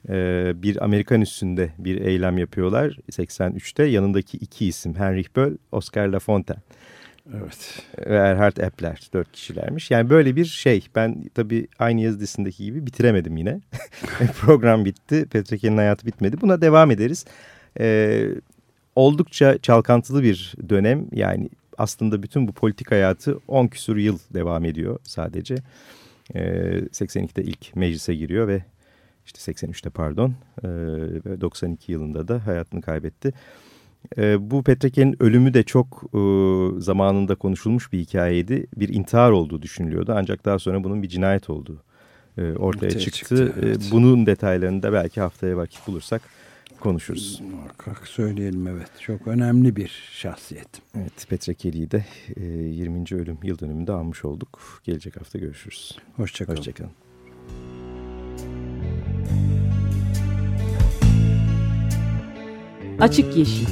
e, 0.09 0.53
bir 0.63 0.85
Amerikan 0.85 1.21
üstünde 1.21 1.71
bir 1.79 2.01
eylem 2.01 2.39
yapıyorlar 2.39 2.99
83'te. 3.11 3.85
Yanındaki 3.85 4.37
iki 4.37 4.67
isim 4.67 4.95
Heinrich 4.95 5.37
Böll, 5.37 5.57
Oscar 5.73 6.07
Lafontaine. 6.07 6.63
Evet. 7.33 7.83
Ve 8.07 8.17
Erhard 8.17 8.57
Epler 8.57 9.01
dört 9.13 9.33
kişilermiş. 9.33 9.91
Yani 9.91 10.11
böyle 10.11 10.37
bir 10.37 10.45
şey. 10.45 10.87
Ben 10.95 11.25
tabii 11.35 11.69
aynı 11.79 12.01
yazı 12.01 12.21
dizisindeki 12.21 12.65
gibi 12.65 12.87
bitiremedim 12.87 13.37
yine. 13.37 13.61
Program 14.41 14.85
bitti. 14.85 15.27
Petreke'nin 15.31 15.77
hayatı 15.77 16.07
bitmedi. 16.07 16.41
Buna 16.41 16.61
devam 16.61 16.91
ederiz. 16.91 17.25
Ee, 17.81 18.29
oldukça 18.97 19.59
çalkantılı 19.59 20.23
bir 20.23 20.55
dönem. 20.69 21.07
Yani 21.13 21.49
aslında 21.79 22.23
bütün 22.23 22.49
bu 22.49 22.53
politik 22.53 22.91
hayatı 22.91 23.39
10 23.49 23.67
küsur 23.67 23.97
yıl 23.97 24.19
devam 24.35 24.65
ediyor 24.65 24.99
sadece. 25.03 25.55
Ee, 26.35 26.41
82'de 26.79 27.43
ilk 27.43 27.77
meclise 27.77 28.15
giriyor 28.15 28.49
ve 28.49 28.65
işte 29.27 29.53
83'te 29.53 29.91
pardon 29.91 30.35
e, 30.63 30.69
ve 31.27 31.41
92 31.41 31.93
yılında 31.93 32.29
da 32.29 32.47
hayatını 32.47 32.83
kaybetti. 32.83 33.33
E, 34.19 34.51
bu 34.51 34.63
Petreke'nin 34.63 35.23
ölümü 35.23 35.55
de 35.55 35.63
çok 35.63 36.03
e, 36.15 36.21
zamanında 36.81 37.35
konuşulmuş 37.35 37.93
bir 37.93 37.99
hikayeydi. 37.99 38.67
Bir 38.77 38.89
intihar 38.89 39.31
olduğu 39.31 39.63
düşünülüyordu 39.63 40.15
ancak 40.17 40.45
daha 40.45 40.59
sonra 40.59 40.85
bunun 40.85 41.03
bir 41.03 41.09
cinayet 41.09 41.51
olduğu 41.51 41.83
e, 42.39 42.43
ortaya, 42.43 42.59
ortaya 42.59 42.91
çıktı. 42.91 43.11
çıktı 43.11 43.55
evet. 43.63 43.89
e, 43.89 43.91
bunun 43.91 44.27
detaylarını 44.27 44.83
da 44.83 44.93
belki 44.93 45.21
haftaya 45.21 45.57
vakit 45.57 45.87
bulursak 45.87 46.23
konuşuruz. 46.81 47.43
Muhakkak 47.51 48.09
söyleyelim 48.09 48.67
evet. 48.67 48.91
Çok 49.01 49.27
önemli 49.27 49.77
bir 49.77 50.09
şahsiyet. 50.13 50.69
Evet 50.97 51.27
Petrekeli'yi 51.29 51.91
de 51.91 52.05
e, 52.37 52.45
20. 52.45 53.05
ölüm 53.13 53.39
yıl 53.43 53.59
dönümünde 53.59 53.93
almış 53.93 54.25
olduk. 54.25 54.81
Gelecek 54.85 55.21
hafta 55.21 55.39
görüşürüz. 55.39 55.99
Hoşçakalın. 56.17 56.57
Hoşçakalın. 56.57 57.04
Açık 63.05 63.37
Yeşil 63.37 63.67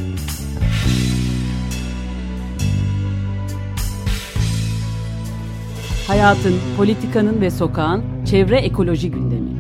Hayatın, 6.06 6.54
politikanın 6.76 7.40
ve 7.40 7.50
sokağın 7.50 8.04
çevre 8.24 8.56
ekoloji 8.56 9.10
gündemi. 9.10 9.50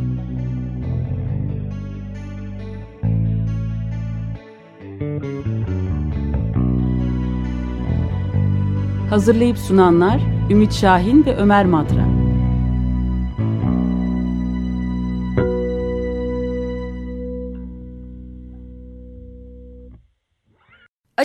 Hazırlayıp 9.10 9.58
sunanlar 9.58 10.20
Ümit 10.50 10.72
Şahin 10.72 11.26
ve 11.26 11.36
Ömer 11.36 11.66
Madra. 11.66 12.21